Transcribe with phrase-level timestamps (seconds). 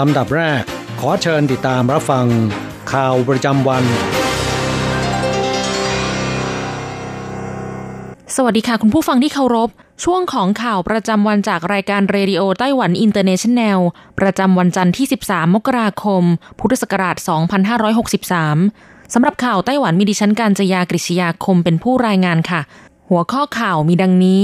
[0.00, 0.62] ลำดับแรก
[1.00, 2.26] ขอเชิญติดตามรับฟัง
[2.92, 3.84] ข่าวประจำวัน
[8.36, 9.68] สวัสดีค่ะคุณผู้ฟังที่เคารพ
[10.04, 13.78] ช่วงของข่าวประจำวันจากรายการ Radio Taiwan International
[14.20, 16.22] ประจำวันจันทร์ที่ 13 มกราคม
[16.58, 17.16] พุทธศักราช
[18.34, 22.60] 2563 สำหรับข่าวไต้หวันมีดิฉันการจยากริชยาคมเป็นผู้รายงานค่ะ
[23.08, 24.42] หัวข้อข่าวมีดังนี้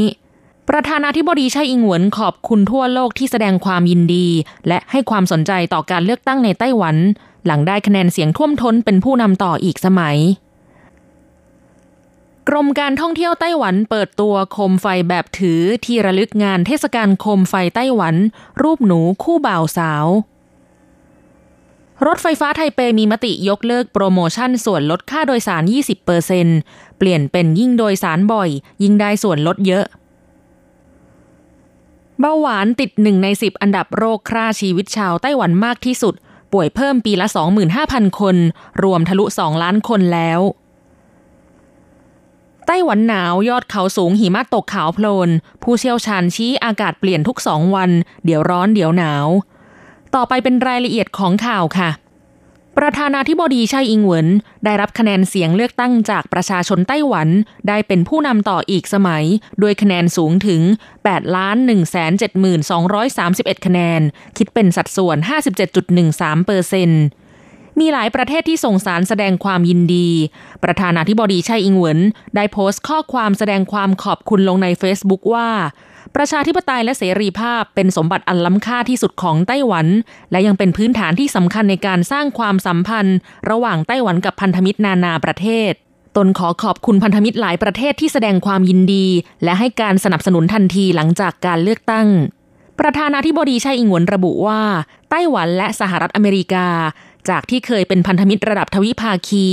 [0.68, 4.26] ประธานาธิบดีไช่อิงหวนขอบคุณทั่วโลกที่แสดงความยินดี
[4.68, 6.96] และให้ความสนใจต่อการเลือกตั้งในไต้หวัน
[7.46, 10.18] หลังได้คะแนนเสียงท่วมท้นเป็นผู้นำต่ออีกสมัย
[12.48, 18.14] กรมการท่องเที่ยวไต้หวันเปิดตัวโคมไฟแบบถือที่ระลึกงานเทศกาลโคมไฟไต้หวัน
[18.62, 20.06] รูปหนูคู่บ่าวสาว
[22.06, 25.62] รถไฟฟ้าไทเปมีมติยกเลิกโปรโมชั่นส่วนลดค่าโดยสาร
[26.30, 28.48] 20%เปลี่ยนเป็นยิ่งโดยสารบ่อย
[28.82, 29.84] ยิ่งได้ส่วนลดเยอะ
[32.24, 36.14] เบาหวานติดหนึ่งในสิบอันดับโรคฆ่าชีวิตชาวไต้หวันมากที่สุด
[36.52, 37.26] ป่วยเพิ่มปีละ
[37.74, 38.36] 25,000 คน
[38.82, 40.40] รวมทะลุ 2 ล้านคนแล้ว
[42.66, 45.28] ไต้หวันหนาวยอดเขาสูงหิมะตกขาวโพลน
[45.62, 47.90] ผู้เชี่ยวชาญชี้อากาศเปลี่ยนทุกสองวัน
[48.24, 49.26] เดี๋ยวร้อนเดี๋ยวหนาว
[50.14, 51.90] ต่อไปเป็นรายละเอียดของข่าวค่ะ
[52.78, 54.28] ประธานาธิบดีไช่อิงเหวิน
[54.64, 57.28] ได้รับคะแนนเสียงเลือกตั้งจากประชาชนไต้หวัน
[57.68, 59.24] ได้เป็นผู้นำต่ออีกสมัย
[59.62, 60.62] ด้วยคะแนนสูงถึง
[61.02, 61.22] 8
[61.68, 64.00] 1 7 2 3 1 คะแนน
[64.36, 65.16] คิดเป็นสัดส่วน
[65.82, 67.02] 57.13เปอร์เซ็นต์
[67.80, 70.08] มีหลายประเทศที่ส่งสารแสดงความยินดี
[70.64, 72.00] ประธานาธิบดีไช่อิงเหวิน
[72.36, 75.48] ได้โพสต์ข้อความแสดงความขอบคุณลงใน Facebook ว่า
[76.16, 79.86] ประชาธิปไตยและเสรีภาพเป็นสมบัติอันล้ำค่าที่สุดของไต้หวัน
[80.30, 83.16] และยังเป็นพื้นฐานที่สำคัญในการสร้างความสัมพันธ์
[83.50, 85.72] ระหว่างไต้หวันกับพันธมิตรนานาประเทศ
[86.16, 89.06] ตนขอขอบคุณพันธมิตรหลายประเทศที่แสดงความยินดี
[89.44, 92.08] และให้การสนับสนุนทันทีหลังจากการเลือกตั้ง
[92.80, 94.60] ประธานาธิบดีไช่อิงหวนระบุว่า
[95.10, 96.68] ไต้หวันและสหรัฐอเมริกา
[97.28, 99.46] จากที่เคยเป็นพันธมิตรระดับทวิภาคี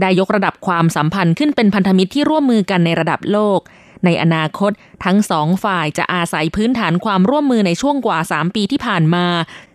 [0.00, 3.60] ได้ยกระดับความสัมพันธ์ขึ้นเป็นพันธมิตรที่ร่วมมือกันในระดับโลก
[4.04, 4.72] ในอนาคต
[5.04, 9.26] ทั้งสองฝ่ายจะอาศัยพื้นฐานความร่วมมือในช่วงกว่า 3 ปีที่ผ่านมา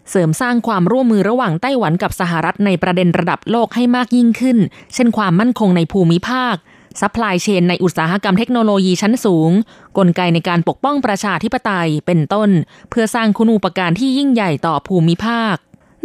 [0.09, 4.57] เสริมสร้างความร่วมมือระหว่างไต้หวันกับสหรัฐในประเด็นระดับโลกให้มากยิ่งขึ้น
[4.94, 6.56] เช่นความมั่นคงในภูมิภาค
[7.01, 9.51] supply chain ในอุตสาหกรรมเทคโนโลยีชั้นสูง
[9.97, 12.50] กลไกในการปกป้องประชาธิปไตยเป็นต้น
[12.89, 15.56] เพื่อสร้างคุณูปการที่ยิ่งใหญ่ต่อภูมิภาค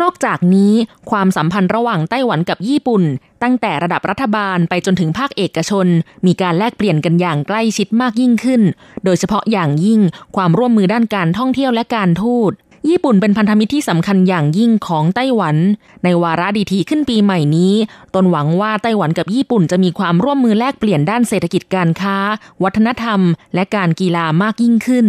[0.03, 0.72] นอกจากนี้
[1.10, 3.03] ความสัมพันธ์ระหว่างไต้หวันกับญี่ปุ่น
[3.42, 5.86] ตั้งแต่ระดับรัฐบาลไปจนถึงภาคเอกชน
[6.26, 8.62] มีการแลกเปลี่ยนกันอย่างใกล้ชิดมากยิ่งขึ้น
[9.04, 10.00] โดยเฉพาะอย่างยิ่ง
[10.37, 12.53] ความร่วมมือด้านการท่องเที่ยวและการทูต
[12.88, 15.56] ญี่ปุ่นเป็นพันธมิตรที่สำคัญอย่างยิ่งของไต้หวัน
[16.04, 17.75] ในวาระดีทีขึ้นปีใหม่นี้
[18.14, 22.16] ตนหวังว่าไต้หวันกับญี่ปุ่นจะมีความร่วมมือแลกเปลี่ยนด้านเศรษฐกิจการค้า
[22.62, 23.20] วัฒนธรรม
[23.54, 25.06] และการกีฬามากยิ่งขึ้น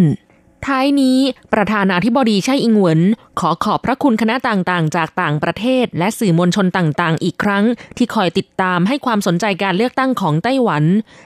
[0.67, 1.17] ท้ายนี้
[1.53, 3.01] ประธานาธิบดีไช่อิงเหวิน
[3.39, 7.63] ขอขอบพระคุณคณะต่างๆ จากต่างประเทศ และสื่อมวลชนต่างๆ อีกครั้ง
[7.97, 10.83] ที่คอยติดตามให้ความสนใจการเลือกตั้งของไต้หวัน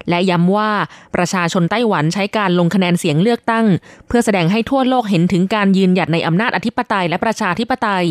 [0.10, 0.72] และย้ำว่า
[1.16, 3.66] ประชาชนไต้หวันใช้การลงคะแนนเสียงเลือกตั้ง
[4.08, 8.06] เพื่อแสดงให้ทั่วโลกเห็นถึงการยืนหยัดในอำนาจอธิปไตยและประชาธิปไตย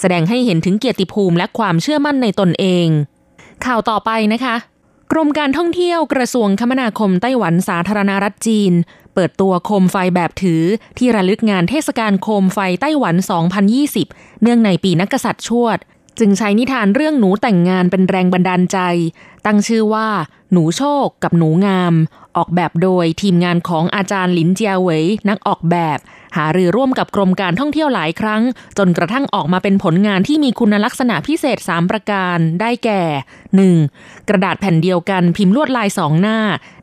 [0.00, 2.88] แสดงให้เห็นถึงเกียรติภูมิและความเชื่อมั่นในตนเอง
[3.64, 4.56] ข่าวต่อไปนะคะ
[5.12, 8.72] กรมการท่องเที่ยวกระทรวงคมนาคมไต้หวันสาธารณรัฐจีน
[9.14, 10.62] เปิดตัวโคมไฟแบบถือ
[10.98, 13.14] ที่ระลึกงานเทศกาลโคมไฟไต้หวัน
[13.78, 15.78] 2020 เนื่องในปีนักกษัตริย์ชวด
[16.18, 18.78] จึงใช้นิทานเรื่องหนูแต่งงานเป็นแรงบันดาลใจ
[19.46, 20.08] ตั้งชื่อว่า
[20.52, 21.94] หนูโชคกับหนูงาม
[22.36, 25.98] ออกแบบโดยทีมงานของอาจารย์หลินเจียเหวยนักออกแบบ
[26.36, 28.42] หารือร่วมกับกรมการท่องเที่ยวหลายครั้ง
[28.78, 33.02] จนกระทั่งออกมาเป็นผลงานที่มีคุณลักษณะพิเศษ 3 ประการได้แก่
[33.66, 34.28] 1.
[34.28, 36.38] กระดาษแผ่นเดียวกันพิมพ์ลวดลายสองหน้า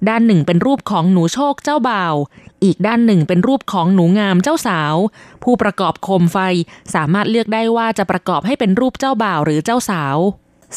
[0.09, 2.16] ด้านหนึ่งเป็นรูปของหนูโชคเจ้าบ่าว
[2.63, 4.95] อีกด้านหนึ่งเป็นรูปของหนูงามเจ้าสาว
[5.44, 6.38] ผู้ประกอบโคมไฟ
[6.94, 10.18] สามารถเลือกได้ว่าจะประกอบให้เป็นรูปเจ้าบ่าวหรือเจ้าสาว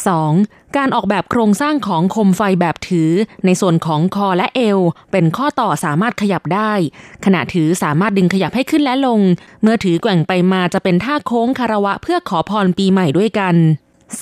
[0.05, 0.77] 2.
[0.77, 3.11] การออกแบบโครงสร้างของโคมไฟแบบถือ
[3.45, 4.79] ในส่วนของคอและเอว
[5.13, 6.73] เป็นข้อต่อสามารถขยับได้
[7.25, 9.21] ขณะถือสามารถดึงขยับให้ขึ้นและลง
[9.63, 13.55] เมื่อถือแกว่งไปมาจะเป็นท่าโค้งคารวะเพื่อขอพรปีใหม่ด้วยกัน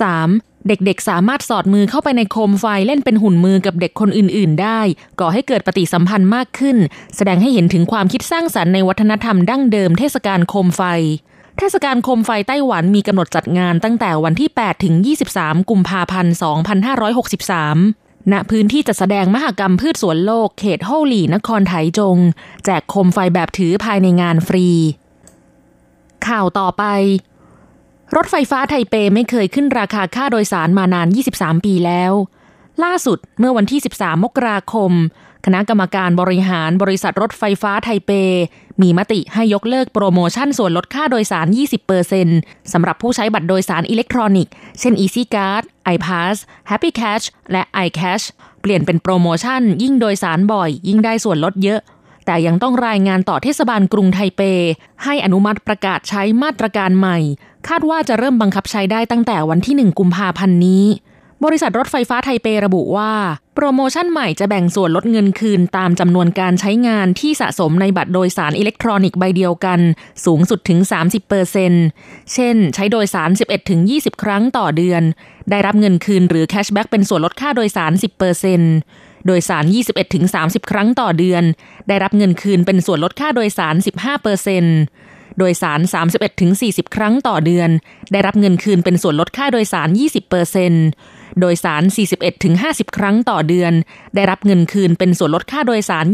[0.01, 0.69] 3.
[0.69, 4.81] เด็กๆ สามารถสอดมือเข้าไปในโคมไฟเล่นเป็นหุ่นมือกับเด็กคนอื่นๆ ได้
[5.21, 6.77] ก่อให้เกิดปฏิสัมพันธ์มากขึ้น
[7.17, 10.83] แสดงให้เห็นถึงความคิดสร้างสรรค์ในวัฒนธรรมดั้งเดิมเทศกาลโคมไฟ
[11.59, 14.95] เทศกาลโคมไฟไต้หวันมีกำหนดจัดงานตั้งแต่วันที่ 8 ถึง
[15.33, 16.35] 23 กุมภาพันธ์
[17.53, 22.17] 2563ณพื้นที่จัดแสดงมหกรรมพืชสวนโลกเขตโฮหลี่นครไถจง
[22.65, 24.69] แจกโคมไฟแบบถือภายในงานฟรี
[26.27, 26.85] ข่าวต่อไป
[28.17, 32.13] รถไฟฟ้าไทเปไม่เคยขึ้นราคาค่าโดยสารมานาน 23 ปีแล้ว
[32.85, 34.93] ล่าสุดเมื่อวันที่ 13 มกราคม
[35.45, 38.11] คณะกรรมการบริหารบริษัทรถไฟฟ้าไทเป
[38.83, 41.47] มีมติให้ยกเลิกโปรโมชั่นส่วนลดค่าโดยสาร
[42.11, 45.63] 20%สำหรับผู้ใช้บัตรโดยสารอิเล็กทรอนิกส์ เช่น Easy Card,
[45.95, 46.37] iPass,
[46.71, 48.25] Happy Cash และ iCash
[48.61, 51.81] เปลี่ยนเป็นโปรโมชั่น ยิ่งโดยสารบ่อย ยิ่งได้ส่วนลดเยอะ
[52.27, 54.41] แต่ยังต้องรายงานต่อเทศบาลกรุงไทเป
[55.05, 57.19] ให้อนุมัติประกาศใช้มาตรการใหม่
[57.69, 60.85] คาดว่าจะเริ่มบังคับใช้ได้ตั้งแต่วันที่ 1 กุมภาพันธ์นี้
[61.45, 63.13] บริษัทรถไฟฟ้าไทเประบุว่า
[63.55, 69.81] โปรโมชั่นใหม่จะแบ่งส่วนลดเงินคืนตามจำนวนการใช้งานที่สะสมในบัตรโดยสารอิเล็กทรอนิกส์ใบเดียวกัน
[70.25, 70.79] สูงสุดถึง
[71.11, 71.75] 30%เซน
[72.33, 73.31] เช่น ใช้โดยสาร
[73.77, 75.03] 11-20 ครั้งต่อเดือน
[75.51, 77.93] ได้รับเงินคืนหรือแคชแบ็กเป็นส่วนลดค่าโดยสาร
[78.59, 79.65] 10%โดยสาร
[80.17, 81.43] 21-30 ครั้งต่อเดือน
[81.89, 83.75] ได้รับเงินคืนเป็นส่วนลดค่าโดยสาร
[84.57, 85.81] 15%โดยสาร
[86.39, 87.71] 31-40 ครั้งต่อเดือน
[88.13, 89.89] ได้รับเงินคืนเป็นส่วนลดค่าโดยสาร
[90.55, 91.83] 20% โดยสาร
[92.41, 93.73] 41-50 ครั้งต่อเดือน
[94.15, 96.07] ได้รับเงินคืนเป็นส่วนลดค่าโดยสาร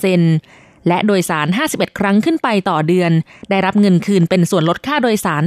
[0.00, 3.10] 25%และโดยสาร 51 ครั้งขึ้นไปต่อเดือน
[3.50, 5.42] ได้รับเงินคืนเป็นส่วนลดค่าโดยสาร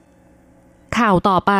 [0.00, 1.52] 30%ข่าวต่อไป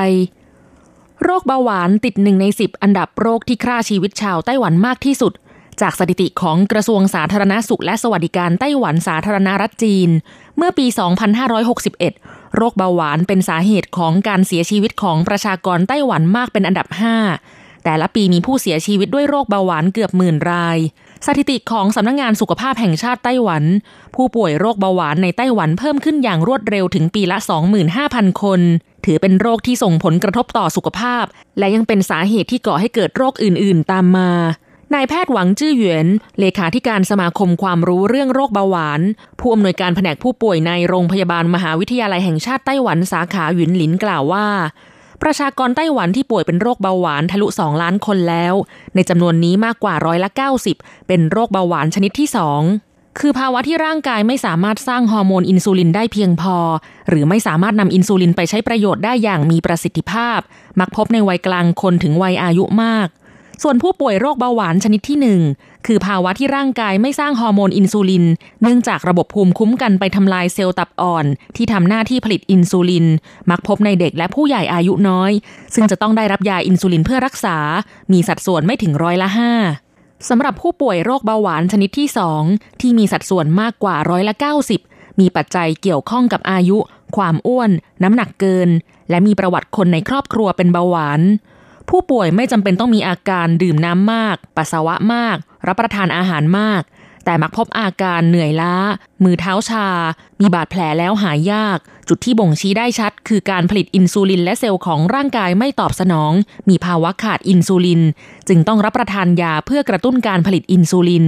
[1.22, 5.32] โรคเบาหวานติดหนึ่งในสิบอันดับโรคที่ฆ่าชีวิตชาวไต้หวันมากที่สุด
[5.80, 10.08] จากสถิติของกระทรวงสาธารณาสุขและสวัสดิการไต้หวันสาธารณรัฐจีน
[10.56, 10.86] เมื่อปี
[11.72, 16.86] 2561 โรคเบาหวานเป็นสาเหตุของการเสียชีวิตของประชากรไต้หวันมากเป็นอันดับ
[17.36, 20.78] 5 แต่ละปีมีผู้เสียชีวิตด้วยโรคเบาหวานเกือบหมื่นราย
[21.26, 23.64] สถิติของสำนักงงานสุขภาพแห่งชาติไต้หวัน
[24.14, 27.38] ผู้ป่วยโรคเบาหวานในไต้หวันเพิ่มขึ้นอย่างรวดเร็วถึงปีละ
[27.90, 28.60] 25,000 คน
[29.04, 31.24] ถือเป็นโรคที่ส่งผลกระทบต่อสุขภาพ
[31.58, 34.30] และยังเป็นสาเหตุที่ก่อให้เกิดโรคอื่น ๆ ตามมา
[34.94, 36.06] นายแพทย์หวังจื้อเหวียน
[36.40, 39.00] เลขาธิการสมาคมความรู้เรื่องโรคเบาหวาน
[39.40, 44.46] ผู้อำนวยการแผนกผู้ป่วยในโรงพยาบาลมหาวิทยาลัยแห่งชาติไต้หวันสาขาหวินหลินกล่าวว่า
[45.22, 48.54] ประชากรไต้หวันที่ป่วยเป็นโรคเบาหวานทะลุ 2 ล้านคนแล้ว
[48.94, 50.30] ในจำนวนนี้มากกว่าร้อยละ
[50.68, 52.28] 90 เป็นโรคเบาหวานชนิดที่
[52.72, 56.56] 2คือภาวะที่ร่างกายไม่สามารถสร้างฮอร์โมนอินซูลินได้เพียงพอ
[57.08, 60.40] หรือไม่สามารถนำอินซูลินไปใช้ประโยชน์ได้อย่างมีประสิทธิภาพ
[60.80, 63.08] มักพบในวัยกลางคนถึงวัยอายุมาก
[63.62, 65.40] ส่วนผู้ป่วยโรคเบาหวานชนิดที่หนึ่ง
[65.86, 68.24] คือภาวะที่ร่างกายไม่สร้างฮอร์โมนอินซูลิน
[68.62, 73.06] เนื่องจากระบบภูมิคุ้มกันไปทำลายเซลล์ตับอ่อน ที่ทำหน้าที่ผลิตอินซูลิน
[73.50, 75.32] มักพบในเด็กและผู้ใหญ่อายุน้อย
[75.74, 77.56] ซึ่งจะต้องได้รับยาอินซูลินเพื่อรักษา
[78.12, 79.52] มีสัดส่วนไม่ถึงร้อยละห้า
[80.28, 82.08] สำหรับผู้ป่วยโรคเบาหวานชนิดที่
[82.44, 84.34] 2 ที่มีสัดส่วนมากกว่าร้อยละ
[84.76, 86.78] 90 มีปัจจัยเกี่ยวข้องกับอายุ
[87.16, 87.70] ความอ้วน
[88.02, 88.68] น้ำหนักเกิน
[89.10, 91.20] และมีประวัติคนในครอบครัวเป็นเบาหวาน
[91.88, 95.36] ผู้ป่วยไม่จำเป็นต้องมีอาการดื่มน้ำมาก ปัสสาวะมาก
[95.66, 96.82] รับประทานอาหารมาก
[97.24, 98.74] แต่มักพบอาการเหนื่อยล้า
[99.24, 99.86] มือเท้าชา
[100.40, 106.32] มีบาดแผลแล้วหายยาก จุดที่บ่งชี้ได้ชัด คือการผลิตอินซูลินและเซลล์ของร่างกายไม่ตอบสนอง
[106.68, 108.02] มีภาวะขาดอินซูลิน
[108.48, 111.26] จึงต้องรับประทานยาเพื่อกระตุ้นการผลิตอินซูลิน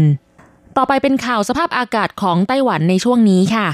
[0.77, 3.67] ต่อไปเป็นข่าวสภาพอากาศของไต้หวันในช่วงนี้ค่ะ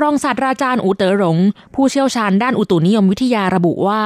[0.00, 1.36] รองศาสตราจารย์อูเตอ๋อหลง
[1.74, 4.02] ผู้เชี่ยวชาญด้านอุตุนิยมวิทยาระบุว่า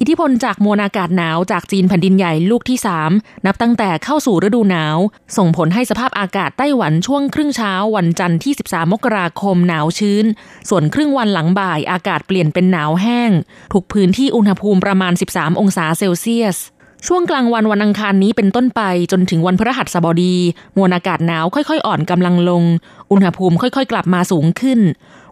[0.00, 2.78] อิทธิพลจากมวลอากาศหนาวจากจีนแผ่นดินใหญ่ลูกที่
[3.10, 4.96] 3 นับตั้งแต่เข้าสู่ฤดูหนาว
[5.36, 10.24] ส่งผลให้สภาพอากาศไต้หวันช่วงครึ่งเช้าวันจันทร์ที่ 13 มกราคมหนาวชื้น
[10.68, 13.30] ส่วนครึ่งวันหลังบ่ายอากาศเปลี่ยนเป็นหนาวแห้ง
[13.72, 16.58] ทุกพื้นที่อุณหภูมิประมาณ 13 องศาเซลเซียส
[17.06, 20.34] ช่วงกลางวันวันอังคารนี้เป็นต้นไปจนถึงวันพฤหัสบดี
[20.76, 22.62] มวลอากาศหนาวค่อยๆ อ่อนกำลังลง
[23.10, 24.80] อุณหภูมิค่อยๆ กลับมาสูงขึ้น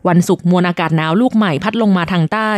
[0.09, 2.53] วันศุกร์มวลอากาศหนาวลูกใหม่พัดลงมาทางใต้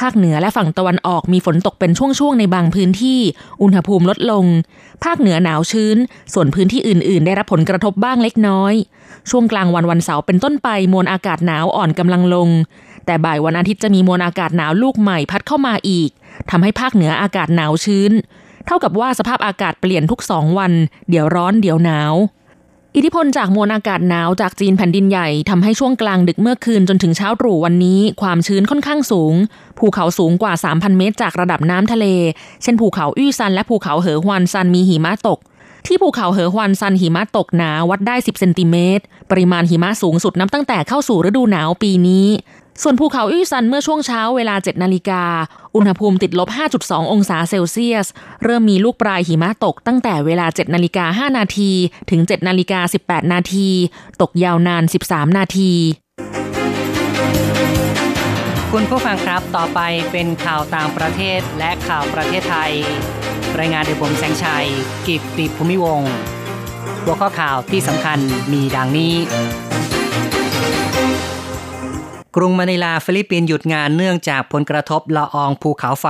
[0.00, 3.20] ภาคเหนือและฝั่งตะวันออกมีฝนตกเป็นช่วงๆ ในบางพื้นที่
[3.62, 4.44] อุณหภูมิลดลง
[5.04, 5.96] ภาคเหนือหนาวชื้น
[6.32, 8.74] ส่วนพื้นที่อื่นๆ ได้รับผลกระทบบ้างเล็กน้อย
[9.30, 12.48] ช่วงกลางวันวันเสาร์เป็นต้นไปมวลอากาศหนาวอ่อนกำลังลง
[13.06, 16.10] แต่บ่ายวันอาทิตย์จะมีมวลอากาศหนาวลูกใหม่พัดเข้ามาอีก
[16.50, 18.12] ทำให้ภาคเหนืออากาศหนาวชื้น
[18.66, 20.72] เท่ากับว่าสภาพอากาศเปลี่ยนทุกสองวัน
[21.10, 22.14] เดี๋ยวร้อนเดี๋ยวหนาว
[22.96, 29.34] อิทธิพลจากมวลอากาศหนาวจากจีนแผ่นดินใหญ่ทำให้ช่วงกลางดึกเมื่อคืนจนถึงเช้าตรู่วันนี้ ความชื้นค่อนข้างสูง
[29.78, 32.06] ภูเขาสูงกว่า 3,000 เมตร จากระดับน้ำทะเล
[32.62, 35.38] เช่นภูเขาอวี้ซันและภูเขาเหอฮวนซันมีหิมะตก
[35.86, 42.26] ที่ภูเขาเหอฮวนซันหิมะตกหนาวัดได้ 10 เซนติเมตร ปริมาณหิมะสูงสุดนับตั้งแต่เข้าสู่ฤดูหนาวปีนี้
[42.82, 45.22] ส่วนภูเขาอวี้ซันเมื่อช่วงเช้าเวลา 7 นาฬิกา
[45.76, 46.48] อุณหภูมิติดลบ
[46.80, 48.06] 5.2 องศาเซลเซียส
[48.44, 51.70] เริ่มมีลูกปรายหิมะตกตั้งแต่เวลา 7 นาฬิกา 5 นาที
[52.10, 53.68] ถึง 7 นาฬิกา 18 นาที
[54.20, 55.72] ตกยาวนาน 13 นาที
[58.72, 59.80] คุณผู้ฟังครับต่อไป
[60.12, 62.72] เป็นข่าวต่างประเทศและข่าวประเทศไทย
[63.58, 64.66] รายงานโดยผมแสงชัย
[65.06, 66.02] กิตติภูมิวงศ์
[67.04, 68.18] หัวข้อข่าวที่สำคัญ
[68.52, 69.14] มีดังนี้
[72.36, 76.06] กรุงมะนิลาฟิลิปปินส์หยุดงานเนื่องจากผลกระทบละอองภูเขาไฟ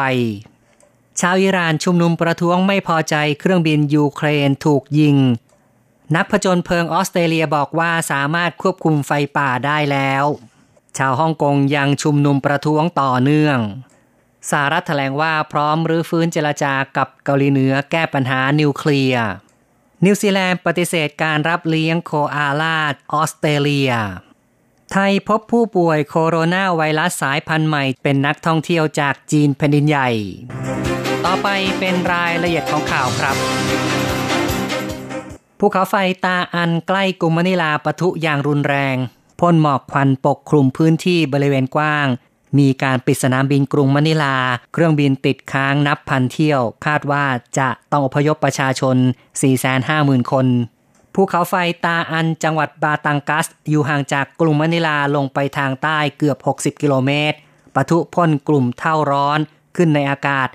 [1.21, 5.17] ชาวอิหร่านชุมนุมประท้วงไม่พอใจเครื่องบินยูเครนถูกยิง
[6.17, 10.25] นักผจญเพลิงออสเตรเลียบอกว่าสามารถควบคุมไฟป่าได้แล้ว
[10.99, 13.59] ชาวฮ่องกงยังชุมนุมประท้วงต่อเนื่อง
[14.51, 19.27] สหรัฐแถลงว่าพร้อมรื้อฟื้นเจรจากับเกาหลีเหนือแก้ปัญหานิวเคลียร์
[20.05, 22.79] นิวซีแลนด์ปฏิเสธการรับเลี้ยงโคอาลา
[23.13, 23.93] ออสเตรเลีย
[24.91, 30.09] ไทยพบผู้ป่วยโคโรนาไวรัสสายพันธุ์ใหม่ เป็นนักท่องเที่ยวจากจีนแผ่นดินใหญ่
[31.25, 31.49] ต่อไป
[31.79, 33.37] เป็นรายละเอียดของข่าวครับ
[35.59, 38.97] ภูเขาไฟตาอันใกล้กรุงมะนิลาปะทุอย่างรุนแรง
[39.41, 42.07] พ่นหมอกควันปกคลุมพื้นที่บริเวณกว้าง
[42.59, 44.37] มีการปิดสนามบินกรุงมะนิลา
[44.73, 47.25] เครื่องบินติดค้างนับพันเที่ยว คาดว่า
[47.59, 48.97] จะต้องอพยพประชาชน
[49.65, 50.47] 450,000 คน
[51.15, 51.55] ภูเขาไฟ
[51.85, 57.37] ตาอันจังหวัดบาตังกัส อยู่ห่างจากกรุงมะนิลาลงไปทางใต้เกือบ 60 กิโลเมตร
[57.75, 59.39] ปะทุพ่นกลุ่มเท่าร้อน
[59.77, 60.49] ขึ้นในอากาศ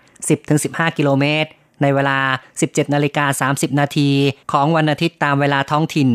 [0.46, 1.50] 10-15 กิโลเมตร
[1.82, 2.20] ในเวลา
[2.58, 4.10] 17นาฬิกา30 นาที
[4.52, 6.10] ของวันอาทิตย์ตามเวลาท้องถิ่น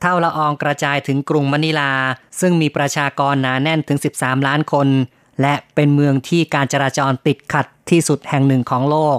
[0.00, 1.92] เท่าละอองกระจายถึงกรุงมะนิลา
[2.40, 4.88] ซึ่งมีประชากรหนาแน่นถึง 13 ล้านคน
[5.42, 9.18] และเป็นเมืองที่การจราจรติดขัดที่สุดแห่งหนึ่งของโลก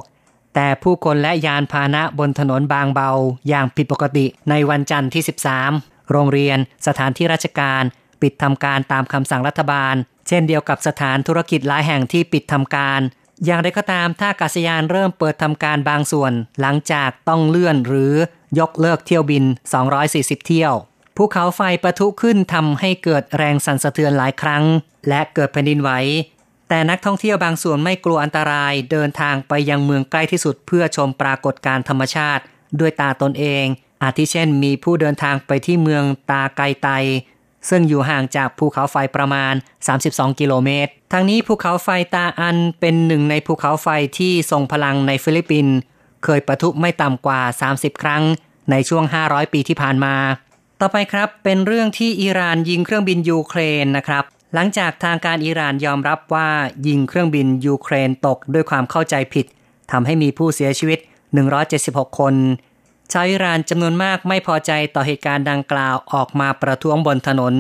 [0.56, 3.12] แต่ผู้คนและยานพาหนะบนถนนบางเบา
[3.50, 5.24] อย่างผิดปกติในวันจันทร์ที่
[5.65, 7.84] 13 โรงเรียน สถานที่ราชการ
[8.22, 9.96] ปิดทำการตามคำสั่งรัฐบาล
[10.27, 13.01] เช่นเดียวกับสถานธุรกิจหลายแห่งที่ปิดทำการ
[13.46, 18.13] อย่างไรก็ตามท่ากาศยานเริ่มเปิดทำการบางส่วน หลังจากต้องเลื่อนหรือ
[18.60, 19.44] ยกเลิกเที่ยวบิน
[19.96, 20.74] 240 เที่ยว
[21.15, 24.63] ภูเขาไฟประทุขึ้นทำให้เกิดแรงสั่นสะเทือนหลายครั้ง
[25.10, 25.91] และเกิดแผ่นดินไหว
[26.70, 32.44] แต่นักท่องเที่ยวบางส่วนไม่กลัวอันตรายเดินทางไปยังเมืองใกล้ที่สุดเพื่อชมปรากฏการธรรมชาติ
[32.80, 33.66] ด้วยตาตนเอง
[34.04, 36.90] อาทิเช่นมีผู้เดินทางไปที่เมืองตาไกไต
[37.70, 39.54] ซึ่งอยู่ห่างจากภูเขาไฟประมาณ
[39.98, 45.76] 32 กิโลเมตร ทั้งนี้ภูเขาไฟตาอัลเป็นหนึ่งในภูเขาไฟที่ทรงพลังในฟิลิปปินส์
[46.24, 48.24] เคยปะทุไม่ต่ำกว่า 30 ครั้ง
[48.72, 50.16] ในช่วง 500 ปีที่ผ่านมา
[50.82, 56.50] ต่อไปครับเป็นเรื่องที่อิหร่านยิงเครื่องบินยูเครนนะครับ หลังจากทางการอิหร่านยอมรับว่า
[56.88, 59.46] ยิงเครื่องบินยูเครนตกด้วยความเข้าใจผิด
[59.91, 61.00] ทำให้มีผู้เสียชีวิต
[61.60, 62.36] 176 คน
[63.12, 67.53] ชาวอิหร่านจำนวนมากไม่พอใจต่อเหตุการณ์ดังกล่าวออกมาประท้วงบนถนน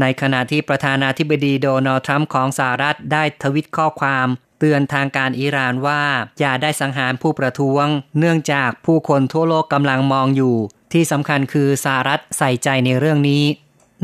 [0.00, 4.26] ในขณะที่ประธานาธิบดีโดนัลด์ทรัมป์ของสหรัฐได้ทวิตข้อความ
[4.58, 6.02] เตือนทางการอิหร่านว่า
[6.40, 7.86] อย่าได้สังหารผู้ประท้วง
[8.18, 10.56] เนื่องจากผู้คนทั่วโลกกำลังมองอยู่
[10.92, 13.42] ที่สำคัญคือสหรัฐใส่ใจในเรื่องนี้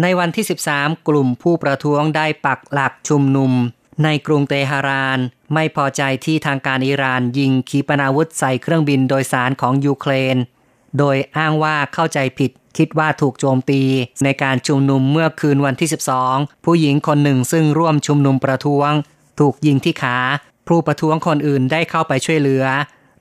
[0.00, 0.44] ในวันที่
[0.74, 3.52] 13 กลุ่มผู้ประท้วงได้ปักหลักชุมนุม
[4.04, 5.18] ในกรุงเตหะราน
[5.54, 10.36] ไม่พอใจที่ทางการอิหร่านยิงขีปนาวุธใส่เครื่องบินโดยสารของยูเครน
[10.98, 13.82] โดยอ้างว่าเข้าใจผิดคิดว่าถูกโจมตี
[14.24, 15.88] ในการชุมนุมเมื่อคืนวันที่
[16.26, 18.90] 12 ผู้หญิงคนหนึ่งซึ่งร่วมชุมนุมประท้วง
[19.40, 20.18] ถูกยิงที่ขา
[20.68, 22.64] ผู้ประท้วงคนอื่นได้เข้าไปช่วยเหลือ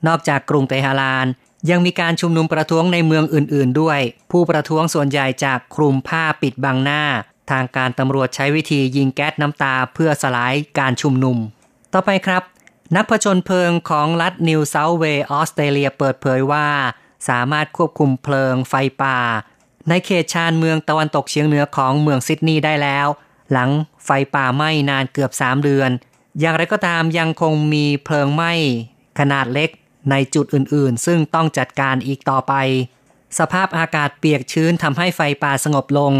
[0.06, 1.26] นอกจากกรุงเตหะราน
[1.70, 4.00] ยังมีการชุมนุมประท้วงในเมืองอื่น ๆ ด้วย
[4.30, 7.02] ผู้ประท้วงส่วนใหญ่จากคลุมผ้าปิดบังหน้า
[7.50, 11.36] ทางการตำรวจใช้วิธียิงแก๊สน้ำตาเพื่อสลายการชุมนุม
[11.92, 12.42] ต่อไปครับ
[12.96, 16.66] นักผจญเพลิงของรัฐนิวเซาท์เวย์ออสเตรเลียเปิดเผยว่า
[17.28, 19.18] สามารถควบคุมเพลิงไฟป่า
[19.88, 23.06] ในเขตชานเมืองตะวันตกเฉียงเหนือของเมืองซิดนีย์ได้แล้ว
[23.52, 23.70] หลัง
[24.04, 25.90] ไฟป่าไหม้นานเกือบ 3 เดือน
[26.40, 28.52] อย่างไรก็ตามยังคงมีเพลิงไหม้
[29.18, 29.70] ขนาดเล็ก
[30.10, 32.54] ในจุดอื่นๆ ซึ่งต้องจัดการอีกต่อไป
[33.38, 36.14] สภาพอากาศเปียกชื้นทำให้ไฟป่าสงบลง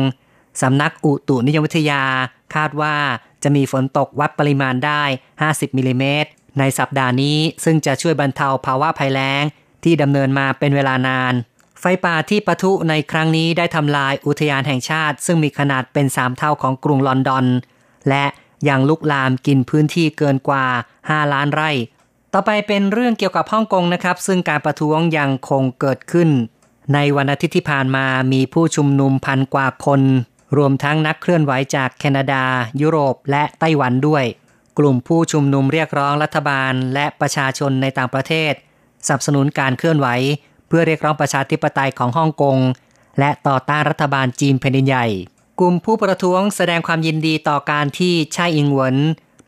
[0.63, 2.03] สำนักอุตุนิยมวิทยา
[2.55, 2.97] คาดว่า
[3.43, 5.03] จะมีฝนตกวัดปริมาณได้
[5.41, 9.45] 50มิลิเมตรในสัปดาห์นี้ซึ่งจะช่วยบรรเทาภาวะภัยแล้ง
[9.85, 11.35] ที่ดำเนินมาเป็นเวลานาน
[11.81, 17.47] ไฟป่าที่ปะทุในครั้งนี้ได้ทำลายอุทยานแห่งชาติ ซึ่งมีขนาดเป็น 3 เท่าของกรุงลอนดอน
[18.09, 18.25] และ
[18.69, 20.67] ยังลุกลามกินพื้นที่เกินกว่า
[20.99, 21.71] 5 ล้านไร่
[22.35, 26.29] ต่อไปเป็นเรื่องเกี่ยวกับฮ่องกงนะครับ ซึ่งการประท้วงยังคงเกิดขึ้น
[26.95, 30.03] ในวันอาทิตย์ที่ผ่านมามีผู้ชุมนุมพันกว่าคน
[30.57, 32.45] รวมทั้งนักเคลื่อนไหวจากแคนาดา
[32.81, 34.25] ยุโรปและไต้หวันด้วย
[34.79, 38.53] กลุ่มผู้ชุมนุมเรียกร้องรัฐบาล และประชาชนในต่างประเทศ
[39.07, 40.09] สนับสนุนการเคลื่อนไหว
[40.69, 42.59] เพื่อเรียกร้องประชาธิปไตยของฮ่องกง
[43.19, 45.07] และต่อต้านรัฐบาลจีนแผ่นดินใหญ่
[45.61, 48.97] กลุ่มผู้ประท้วงแสดงความยินดีต่อการที่ชาอิงเหวิน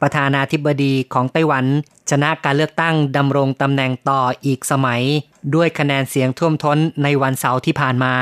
[0.00, 1.64] ประธานาธิบดีของไต้หวัน
[2.10, 5.02] ชนะการเลือกตั้งดำรงตำแหน่งต่ออีกสมัย
[5.54, 8.14] ด้วยคะแนนเสียงท่วมท้นในวันเสาร์ที่ผ่านมา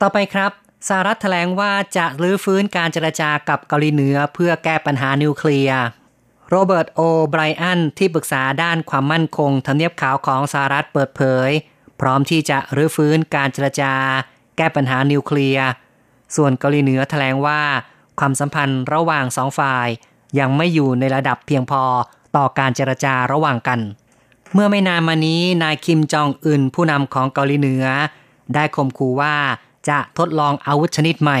[0.00, 0.52] ต่อไปครับ
[0.88, 5.82] สหรัฐแถลงว่าจะรื้อฟื้นการเจรจากับเกาหลีเหนือเพื่อแก้ปัญหานิวเคลียร์
[6.50, 11.50] โรเบิร์ตโอไบรอันที่ปรึกษาด้านความมั่นคงทำเนียบขาวของสหรัฐเปิดเผย
[12.00, 13.92] พร้อมที่จะรื้อฟื้นการเจรจา
[14.56, 15.66] แก้ปัญหานิวเคลียร์
[16.36, 17.60] ส่วนเกาหลีเหนือแถลงว่า
[18.20, 19.88] ความสัมพันธ์ระหว่างสองฝ่าย
[20.38, 21.82] ยังไม่อยู่ในระดับเพียงพอ
[22.36, 23.80] ต่อการเจรจาระหว่างกัน
[24.54, 27.84] เมื่อไม่นานมานี้นายคิมจองอึนผู้นำของเกาหลีเหนือ
[28.54, 29.34] ได้ข่มขู่ว่า
[29.88, 31.40] จะทดลองอาวุธชนิดใหม่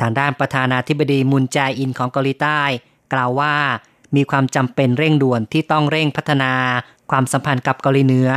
[0.00, 2.60] ทางด้านประธานาธิบดีมุนแจอินของเกาหลีใต้
[3.12, 3.54] กล่าวว่า
[4.16, 6.52] มีความจำเป็นเร่งด่วนที่ต้องเร่งพัฒนา
[7.10, 8.28] ความสัมพันธ์กับเกาหลีเหนือ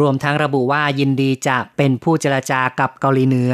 [0.00, 3.52] รวมทั้งระบุว่ายินดีจะเป็นผู้เจรจากับเกาหลีเหนือ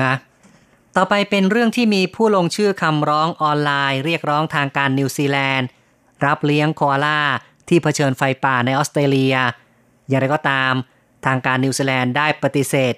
[0.97, 5.69] ต่อไปเป็นเรื่องที่มีผู้ลงชื่อคำร้องออนไลน์ เรียกร้องทางการนิวซีแลนด์
[6.27, 7.21] รับเลี้ยงโคอาล่า
[7.69, 9.37] ที่เผชิญไฟป่าในออสเตรเลีย
[10.09, 10.73] อย่างไรก็ตาม
[11.27, 12.95] ทางการนิวซีแลนด์ได้ปฏิเสธ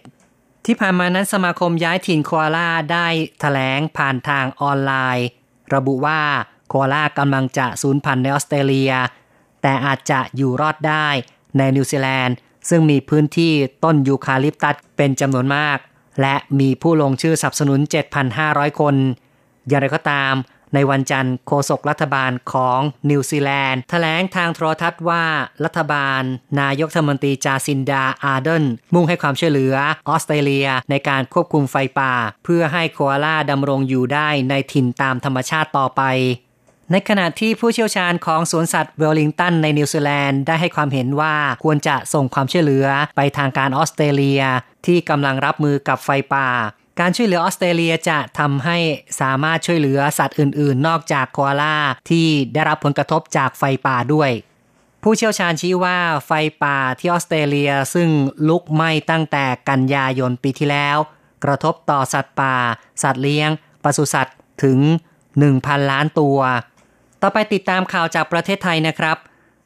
[0.67, 5.27] ที่ผ่านมานั้นสมาคมย้ายถิ่นโคอาล่าได้แถลงผ่านทางออนไลน์
[5.75, 6.21] ระบุว่า
[6.69, 8.93] โคอาล่ากำลังจะสูญพันธุ์ในออสเตรเลีย
[9.63, 11.09] แต่อาจจะอยู่รอดได้
[11.59, 12.37] ในนิวซีแลนด์
[12.69, 13.53] ซึ่งมีพื้นที่
[13.85, 15.79] ต้นยูคาลิปตัสเป็นจำนวนมาก
[16.21, 17.81] และมีผู้ลงชื่อสนับสนุน
[18.31, 18.95] 7,500 คน
[19.69, 20.35] อย่างไรก็ตาม
[20.75, 25.25] ในวันจันทร์โฆษกรัฐบาลของนิวซีแลนด์แถลงทางโทรทัศน์ว่า
[25.65, 26.23] รัฐบาล
[26.61, 28.65] นายกรัฐมนตรีจาซินดาอาร์เดน
[28.95, 29.75] มุ่งให้ความช่วยเหลือ
[30.09, 32.15] ออสเตรเลียในการควบคุมไฟป่า
[32.45, 36.03] เพื่อให้โคอาล่าดำรงอยู่ได้ในถิ่นตามธรรมชาติต่อไป
[36.93, 41.35] ในขณะที่ผู้เชี่ยวชาญของสวนสัตว์เวลลิงตันในนิวซีแลนด์ได้ให้ความเห็นว่า
[41.65, 44.43] ควรจะส่งความช่วยเหลือไปทางการออสเตรเลีย
[44.87, 46.49] ที่กำลังรับมือกับไฟป่า
[47.01, 48.79] การช่วยเหลือออสเตรเลียจะทำให้
[49.21, 51.77] สามารถช่วยเหลือสัตว์อื่น ๆ นอกจากโคอาล่า
[52.11, 54.31] ที่ได้รับผลกระทบจากไฟป่าด้วย
[55.03, 56.31] ผู้เชี่ยวชาญชี้ว่าไฟ
[56.63, 58.09] ป่าที่ออสเตรเลียซึ่ง
[58.49, 60.99] ลุกไหม้ตั้งแต่กันยายนปีที่แล้ว
[61.45, 62.57] กระทบต่อสัตว์ป่า
[63.03, 63.51] สัตว์เลี้ยง
[63.85, 64.79] ปศุสัตว์ถึง
[65.35, 66.39] 1,000 ล้านตัว
[67.23, 69.17] ต่อไปติดตามข่าวจากประเทศไทยนะครับ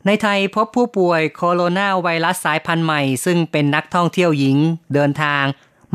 [0.07, 4.57] ในไทยพบผู้ป่วยโคโรนาไวรัสสายพันธุ์ใหม่ ซึ่งเป็นนักท่องเที่ยวหญิง
[4.95, 5.45] เดินทาง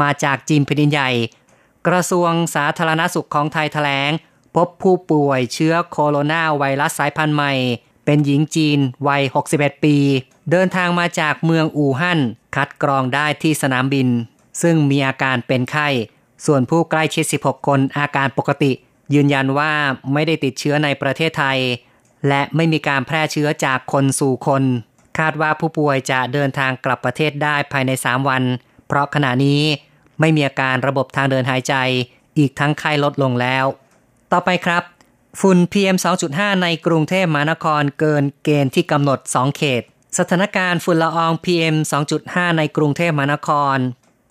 [0.02, 1.12] มาจากจีนแผ่นดินใหญ่
[1.88, 4.12] กระทรวงสาธารณสุขของไทยแถลง
[4.56, 7.54] พบผู้ป่วยเชื้อโคโรนาไวรัสสายพันธุ์ใหม่
[8.06, 9.98] เป็นหญิงจีนวัย 61 ปี
[10.52, 12.20] เดินทางมาจากเมืองอู่ฮั่น
[12.56, 14.08] คัดกรองได้ที่สนามบิน
[14.62, 15.88] ซึ่งมีอาการเป็นไข้
[16.46, 18.72] ส่วนผู้ใกล้ชิด 16 คนอาการปกติ
[19.14, 19.72] ยืนยันว่า
[20.14, 21.60] ไม่ได้ติดเชื้อในประเทศไทย
[22.28, 24.64] และไม่มีการแพร่เชื้อจากคนสู่คน
[25.18, 28.44] คาดว่าผู้ป่วยจะเดินทางกลับประเทศได้ภายใน 3 วัน
[28.88, 29.62] เพราะขณะนี้
[30.20, 31.76] ไม่มีอาการระบบทางเดินหายใจ
[32.38, 33.66] อีกทั้งไข้ลดลงแล้ว
[34.32, 34.84] ต่อไปครับ
[35.42, 35.98] ฝุ่น PM
[36.30, 39.84] 2.5 ในกรุงเทพมหานครเกินเกณฑ์ที่กำหนด 2 เขต
[40.18, 41.76] สถานการณ์ฝุ่นละออง PM
[42.18, 43.78] 2.5 ในกรุงเทพมหานคร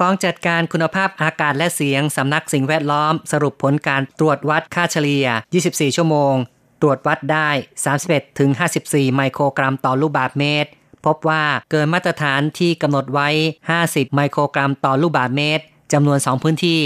[0.01, 5.27] กองจัดการคุณภาพอากาศและเสียงสำนักสิ่งแวดล้อม สรุปผลการตรวจวัดค่าเฉลี่ย
[5.61, 6.35] 24 ชั่วโมง
[6.83, 7.49] ตรวจวัดได้
[7.95, 8.51] 31ถึง
[8.83, 10.71] 54 ไมโครกรัมต่อลูกบาศก์เมตร
[11.07, 13.29] พบว่าเกินมาตรฐานที่กำหนดไว้
[13.73, 16.81] 50 ไมโครกรัมต่อลูกบาศก์เมตรจำนวน 2 พื้นที่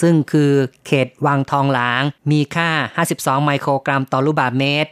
[0.00, 0.52] ซึ่งคือ
[0.86, 2.70] เขตวังทองหลาง มีค่า
[3.08, 4.90] 52 ไมโครกรัมต่อลูกบาศก์เมตร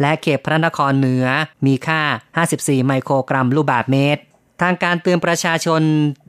[0.00, 1.26] และเขตพระนครเหนือ
[1.66, 2.00] มีค่า
[2.44, 4.22] 54 ไมโครกรัมลูกบาศก์เมตร
[4.60, 5.82] ทางการเตือนประชาชน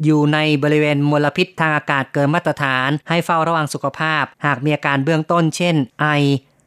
[0.03, 6.05] อยู่ในบริเวณมลพิษทางอากาศเกินมาตรฐาน ให้เฝ้าระวังสุขภาพ หากมีอาการเบื้องต้น เช่น ไอ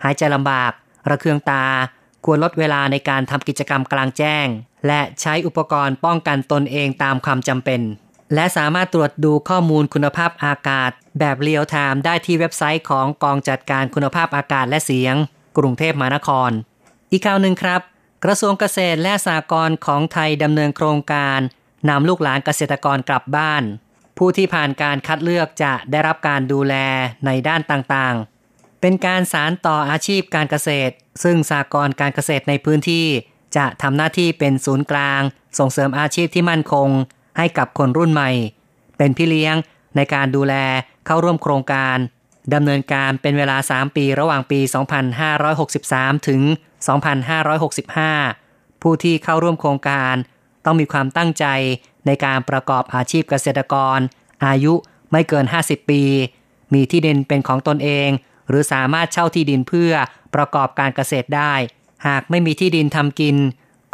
[0.02, 0.72] หายใจลำบาก
[1.10, 1.64] ระคายเคืองตา
[2.24, 4.46] ควรลดเวลาในการทำกิจกรรมกลางแจ้ง
[4.86, 7.80] และใช้อุปกรณ์ป้องกันตนเองตามความจำเป็น
[8.34, 15.14] และสามารถตรวจดูข้อมูลคุณภาพอากาศ แบบเรียลไทม์ได้ที่เว็บไซต์ของกองจัดการคุณภาพอากาศและเสียง
[15.58, 16.50] กรุงเทพมหานคร
[17.10, 17.80] อีกข่าวหนึ่งครับ
[18.26, 21.38] กระทรวงเกษตรและสหกรณ์ของไทยดำเนินโครงการ
[21.90, 23.62] นำลูกหลานเกษตรกรกลับบ้าน
[24.18, 26.74] ผู้ที่ผ่านการคัดเลือกจะได้รับการดูแล
[27.26, 33.06] ในด้านต่างๆ เป็นการสารต่ออาชีพการเกษตร ซึ่งสากรการเกษตรในพื้นที่
[33.56, 35.20] จะทำหน้าที่เป็นศูนย์กลาง
[35.58, 36.88] ส่งเสริมอาชีพที่มั่นคง
[37.38, 38.30] ให้กับคนรุ่นใหม่
[38.98, 39.56] เป็นพี่เลี้ยง
[39.96, 40.54] ในการดูแล
[41.06, 41.96] เข้าร่วมโครงการ
[42.54, 44.60] ดำเนินการเป็นเวลา 3 ปีระหว่างปี
[45.44, 46.42] 2563 ถึง
[46.84, 50.14] 2565 ผู้ที่เข้าร่วมโครงการ
[50.64, 51.46] ต้องมีความตั้งใจ
[52.06, 53.98] ในการประกอบอาชีพเกษตรกร
[54.46, 54.74] อายุ
[55.12, 56.02] ไม่เกิน 50 ปี
[56.74, 58.10] มีที่ดินเป็นของตนเอง
[58.48, 59.92] หรือสามารถเช่าที่ดินเพื่อ
[60.34, 61.54] ประกอบการเกษตรได้
[62.06, 63.36] หากไม่มีที่ดินทำกิน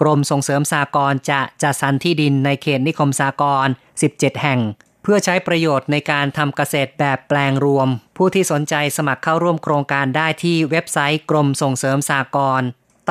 [0.00, 3.66] กรมส่งเสริมสากรจะจัดสรรที่ดินในเขตนิคมสากร
[4.05, 4.61] 17 แห่ง
[5.03, 12.62] เพื่อใช้ประโยชน์ในการทำเกษตรแบบแปลงรวม ผู้ที่สนใจสมัครเข้าร่วมโครงการได้ที่เว็บไซต์กรมส่งเสริมสากร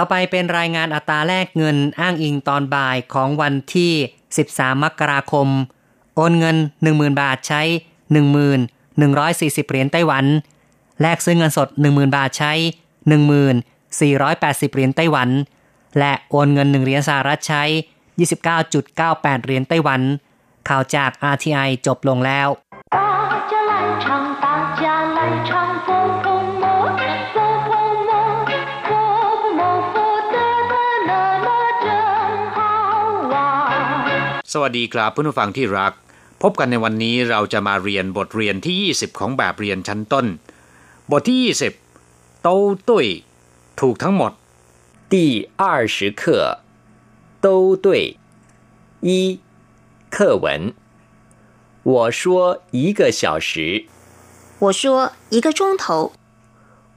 [0.02, 3.92] ต่อไปเป็นรายงานอัตราแลกเงินอ้างอิงตอนบ่ายของวันที่
[4.38, 5.48] 13 มกราคม
[6.16, 6.58] โอนเงิน
[6.88, 7.62] 10,000 บาทใช้
[8.28, 10.26] 1140 เหรียญไต้หวัน
[11.02, 12.54] แลกซื้อเงินสด 10,000 บาทใช้
[13.48, 15.30] 1480 เหรียญไต้หวัน
[16.00, 17.64] และโอนเงิน 1 เหรียญสหรัฐใช้
[18.40, 20.02] 29.98 เหรียญไต้หวัน
[20.70, 22.48] ข่าวจาก RTI จบลงแล้ว
[34.53, 35.93] สวัสดีครับผู้ฟังที่รัก
[36.43, 40.27] พบกันในวันนี้เราจะมาเรียนบทเรียนที่ 20 ของแบบเรียนชั้นต้น
[41.11, 41.39] บทที่
[41.95, 43.07] 20โต้ตุ้ย
[43.81, 44.33] ถูกทั้งหมด
[45.13, 45.15] 第
[45.63, 45.65] 二
[45.95, 46.23] 十课
[47.45, 47.87] 都对
[49.09, 49.11] 一
[50.15, 50.47] 课文
[51.93, 53.87] 我说一个小时
[54.59, 56.13] 我说一个钟头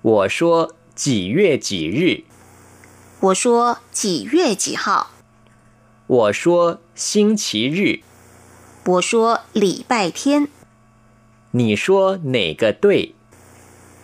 [0.01, 2.23] 我说几月几日
[3.19, 5.11] 我说几月几号
[6.07, 8.01] 我说 星期日。
[8.85, 10.47] 我说礼拜天。
[11.51, 13.13] 你说哪个对？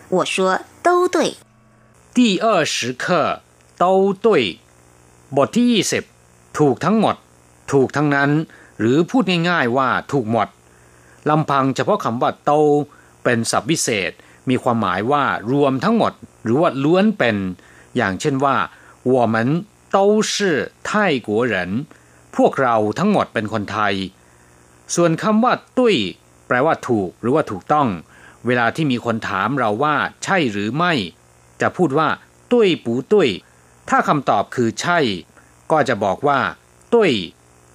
[0.08, 1.36] 我说都对。
[2.12, 3.40] 第二十课
[3.76, 4.58] 都对
[5.36, 6.04] บทที่ยี่สิบ
[6.58, 7.16] ถูกทั้งหมด
[7.72, 8.30] ถูกทั้งนั้น
[8.78, 10.48] หรือพูดง่ายๆว่าถูกหมด
[11.28, 12.52] ลำพังเฉพาะคำว่าโต
[13.24, 14.12] เป็นศัพท์วิเศษ
[14.48, 16.12] มีความหมายว่ารวมทั้งหมด
[16.44, 17.36] หรือว่าล้วนเป็น
[17.96, 18.56] อย่างเช่นว่า
[19.14, 19.36] 我们
[19.94, 19.96] 都
[20.32, 20.34] 是
[20.88, 20.88] 泰
[21.26, 21.97] 国人พ
[22.45, 23.93] วกเราทั้งหมดเป็นคนไทย
[24.95, 25.95] ส่วนคำว่า ตุ้ย
[26.47, 27.87] แปลว่าถูกหรือว่าถูกต้อง
[28.45, 30.93] เวลาที่มีคนถามเราว่า ใช่หรือไม่
[31.61, 32.07] จะพูดว่า
[32.51, 33.29] ตุ้ยปูตุ้ย
[33.89, 34.99] ถ้าคำตอบคือใช่
[35.71, 36.39] ก็จะบอกว่า
[36.93, 37.11] ตุ้ย